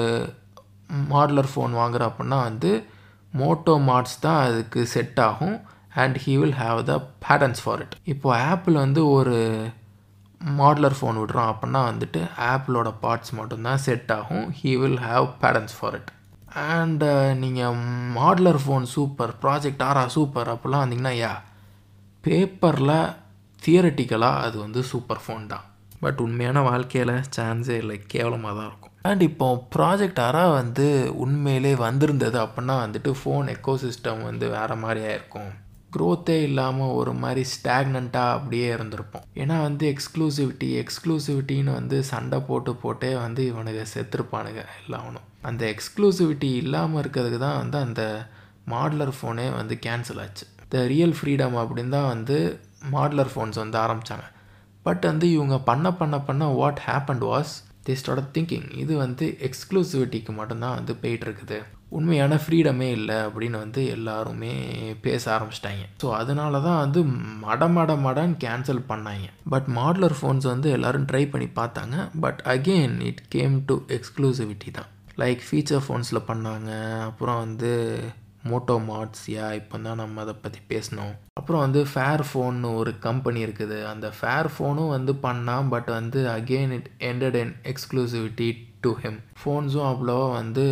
மாடலர் 1.14 1.50
ஃபோன் 1.52 1.74
வாங்குற 1.80 2.02
அப்படின்னா 2.10 2.38
வந்து 2.48 2.70
மோட்டோ 3.40 3.74
மாட்ஸ் 3.88 4.22
தான் 4.26 4.38
அதுக்கு 4.46 4.80
செட் 4.94 5.20
ஆகும். 5.30 5.56
And 6.02 6.16
he 6.24 6.32
will 6.40 6.58
have 6.62 6.78
the 6.90 6.94
patterns 7.24 7.60
for 7.64 7.80
it 7.84 7.94
இப்போ 8.12 8.28
ஆப்பிள் 8.52 8.74
வந்து 8.84 9.02
ஒரு 9.18 9.36
மாடுலர் 10.60 10.96
ஃபோன் 10.98 11.20
விடுறோம் 11.22 11.50
அப்படின்னா 11.52 11.80
வந்துட்டு 11.90 12.20
ஆப்பிளோட 12.52 12.88
பார்ட்ஸ் 13.02 13.32
மட்டும்தான் 13.38 13.82
செட் 13.86 14.12
ஆகும். 14.18 14.46
He 14.60 14.72
will 14.82 15.00
have 15.08 15.26
patterns 15.42 15.76
for 15.78 15.96
it 15.98 16.10
and 16.66 17.08
நீங்கள் 17.42 17.78
modular 18.18 18.60
phone 18.64 18.86
super 18.96 19.32
project 19.42 19.82
Ara 19.88 20.04
super 20.16 20.50
அப்படிலாம் 20.52 20.84
வந்தீங்கன்னா 20.84 21.14
யா 21.22 21.32
பேப்பரில் 22.24 22.96
தியரட்டிக்கலாக 23.62 24.44
அது 24.46 24.56
வந்து 24.64 24.80
சூப்பர் 24.90 25.20
ஃபோன் 25.24 25.44
தான். 25.52 25.64
பட் 26.02 26.18
உண்மையான 26.24 26.58
வாழ்க்கையில் 26.68 27.14
சான்ஸே 27.36 27.76
இல்லை 27.82 27.96
கேவலமாக 28.12 28.52
தான் 28.58 28.68
இருக்கும். 28.70 28.94
அண்ட் 29.08 29.22
இப்போ 29.28 29.46
ப்ராஜெக்ட் 29.74 30.20
ஆரா 30.26 30.42
வந்து 30.58 30.86
உண்மையிலே 31.24 31.72
வந்திருந்தது 31.86 32.38
அப்படின்னா 32.44 32.74
வந்துட்டு 32.84 33.12
ஃபோன் 33.20 33.46
எக்கோ 33.54 33.74
சிஸ்டம் 33.84 34.22
வந்து 34.28 34.46
வேறு 34.56 34.76
மாதிரி 34.82 35.00
ஆயிருக்கும். 35.08 35.50
க்ரோத்தே 35.96 36.36
இல்லாமல் 36.48 36.94
ஒரு 37.00 37.12
மாதிரி 37.22 37.42
ஸ்டாக்னண்ட்டாக 37.54 38.36
அப்படியே 38.36 38.66
இருந்திருப்போம். 38.76 39.24
ஏன்னா 39.42 39.56
வந்து 39.62 39.84
எக்ஸ்க்ளூசிவிட்டி 39.92 40.68
எக்ஸ்க்ளூசிவிட்டின்னு 40.82 41.72
வந்து 41.80 41.98
சண்டை 42.10 42.38
போட்டு 42.48 42.74
போட்டே 42.82 43.10
வந்து 43.24 43.42
இவனுங்க 43.52 43.84
செத்துருப்பானுங்க 43.94 44.62
எல்லாவனும். 44.80 45.26
அந்த 45.42 45.62
எக்ஸ்க்ளூசிவிட்டி 45.74 46.50
இல்லாமல் 46.62 47.00
இருக்கிறதுக்கு 47.02 47.40
தான் 47.46 47.60
வந்து 47.62 47.78
அந்த 47.86 48.02
மாடலர் 48.70 49.14
ஃபோனே 49.18 49.48
வந்து 49.60 49.74
கேன்சல் 49.86 50.20
ஆச்சு. 50.24 50.46
த 50.72 50.82
ரியல் 50.94 51.16
ஃப்ரீடம் 51.18 51.56
அப்படின்னு 51.60 51.94
தான் 51.96 52.10
வந்து 52.14 52.36
மாடலர் 52.92 53.32
ஃபோன்ஸ் 53.32 53.62
வந்து 53.62 53.78
ஆரம்பித்தாங்க 53.84 54.26
பட் 54.86 55.04
வந்து 55.10 55.26
இவங்க 55.36 55.56
பண்ண 55.68 55.86
பண்ண 55.92 56.16
பண்ண 56.20 56.44
வாட் 56.58 56.82
ஹேப்பண்ட் 56.88 57.24
வாஸ் 57.30 57.52
திஸ்டோட 57.86 58.20
திங்கிங் 58.34 58.68
இது 58.82 58.92
வந்து 58.96 59.26
எக்ஸ்க்ளூசிவிட்டிக்கு 59.48 60.32
மட்டும்தான் 60.32 60.76
வந்து 60.78 60.92
போயிட்டுருக்குது 61.02 61.58
உண்மையான 61.96 62.38
ஃப்ரீடமே 62.42 62.88
இல்லை 62.98 63.16
அப்படின்னு 63.26 63.58
வந்து 63.64 63.80
எல்லாருமே 63.96 64.52
பேச 65.06 65.24
ஆரம்பிச்சிட்டாங்க. 65.34 65.84
ஸோ 66.02 66.08
அதனால 66.20 66.60
தான் 66.66 66.80
வந்து 66.84 67.00
மட 67.44 67.68
மட 67.76 67.92
மடன்னு 68.06 68.36
கேன்சல் 68.44 68.82
பண்ணாங்க. 68.90 69.26
பட் 69.52 69.68
மாடலர் 69.78 70.16
ஃபோன்ஸ் 70.18 70.46
வந்து 70.52 70.70
எல்லோரும் 70.76 71.08
ட்ரை 71.10 71.24
பண்ணி 71.32 71.48
பார்த்தாங்க. 71.60 71.96
But 72.24 72.40
again 72.54 72.96
it 73.08 73.22
came 73.36 73.56
to 73.70 73.76
exclusivity 73.96 74.70
தான். 74.78 74.90
லைக் 75.22 75.42
ஃபீச்சர் 75.48 75.84
ஃபோன்ஸில் 75.86 76.26
பண்ணாங்க. 76.30 76.70
அப்புறம் 77.10 77.42
வந்து 77.44 77.70
மோட்டோ 78.50 78.74
மாட்ஸ் 78.88 79.24
யா 79.34 79.46
இப்போ 79.60 79.76
தான் 79.86 79.98
நம்ம 80.00 80.20
அதை 80.24 80.34
பற்றி 80.42 80.60
பேசினோம் 80.70 81.14
அப்புறம் 81.38 81.62
வந்து 81.64 81.80
ஃபேர் 81.92 82.22
ஃபோன்னு 82.28 82.68
ஒரு 82.80 82.92
கம்பெனி 83.06 83.40
இருக்குது. 83.46 83.78
அந்த 83.92 84.06
ஃபேர் 84.18 84.48
ஃபோனும் 84.54 84.92
வந்து 84.96 85.12
பண்ணால் 85.24 85.70
பட் 85.74 85.90
வந்து 85.98 86.20
again 86.36 86.74
it 86.76 86.88
entered 87.10 87.38
in 87.42 87.54
exclusivity 87.72 88.48
to 88.84 88.92
them 89.02 89.18
ஃபோன்ஸும் 89.40 89.88
அவ்வளோவா 89.92 90.28
வந்து 90.40 90.66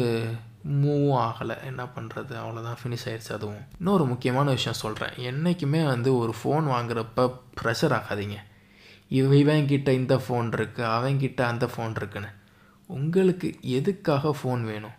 மூவும் 0.69 1.19
ஆகலை. 1.27 1.65
என்ன 1.65 1.85
பண்ணுறது 1.85 2.35
அவ்வளோதான் 2.43 2.79
ஃபினிஷ் 2.83 3.07
ஆயிடுச்சு 3.07 3.33
அதுவும். 3.33 3.63
இன்னொரு 3.79 4.07
முக்கியமான 4.07 4.51
விஷயம் 4.51 4.79
சொல்கிறேன் 4.79 5.15
என்றைக்குமே 5.17 5.85
வந்து 5.87 6.19
ஒரு 6.19 6.35
ஃபோன் 6.43 6.67
வாங்குறப்ப 6.75 7.33
ப்ரெஷர் 7.63 7.97
ஆகாதீங்க. 7.99 8.37
இவன் 9.09 9.39
இவன்கிட்ட 9.39 9.89
இந்த 9.89 10.15
ஃபோன் 10.17 10.49
இருக்குது 10.57 10.93
அவன்கிட்ட 10.97 11.41
அந்த 11.41 11.71
ஃபோன் 11.77 11.91
இருக்குன்னு. 11.97 12.29
உங்களுக்கு 12.87 13.59
எதுக்காக 13.61 14.37
ஃபோன் 14.43 14.63
வேணும்? 14.63 14.97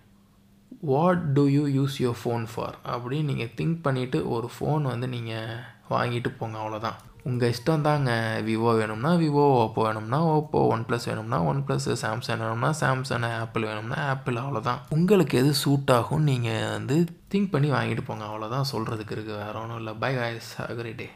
What 0.82 1.34
do 1.34 1.48
you 1.48 1.64
use 1.78 1.96
your 2.00 2.20
phone 2.24 2.48
for 2.56 2.76
அப்படின்னு 2.86 3.24
நீங்கள் 3.24 3.54
திங்க் 3.58 3.78
பண்ணிவிட்டு 3.84 4.28
ஒரு 4.28 4.52
ஃபோன் 4.60 4.82
வந்து 4.82 5.08
நீங்கள் 5.08 5.60
வாங்கிட்டு 5.90 6.30
போங்க 6.38 6.58
அவ்வளோதான் 6.60 6.98
உங்கள் 7.30 7.54
இஷ்டம் 7.54 7.86
தாங்க. 7.88 8.12
விவோ 8.50 8.72
வேணும்னா 8.80 9.12
விவோ 9.24 9.46
ஓப்போ 9.62 9.82
வேணும்னா 9.88 10.20
ஓப்போ 10.34 10.60
ஒன் 10.74 10.86
ப்ளஸ் 10.90 11.08
வேணும்னா 11.10 11.40
ஒன் 11.52 11.62
ப்ளஸ் 11.68 11.88
சாம்சங் 12.04 12.44
வேணும்னா 12.44 12.72
சாம்சங் 12.82 13.28
ஆப்பிள் 13.42 13.68
வேணும்னா 13.70 14.00
ஆப்பிள் 14.14 14.42
அவ்வளோதான் 14.44 14.82
உங்களுக்கு 14.98 15.38
எது 15.44 15.54
சூட் 15.64 15.94
ஆகும் 15.98 16.28
நீங்கள் 16.32 16.72
வந்து 16.76 16.98
திங்க் 17.34 17.54
பண்ணி 17.54 17.72
வாங்கிட்டு 17.78 18.06
போங்க. 18.10 18.26
அவ்வளோதான் 18.32 18.70
சொல்கிறதுக்கு 18.74 19.16
இருக்குது 19.18 19.42
வேறு 19.44 19.60
ஒன்றும் 19.64 19.80
இல்லை. 19.84 19.94
By 20.04 20.12
guys 20.20 20.52
agri 20.70 20.94
day 21.02 21.08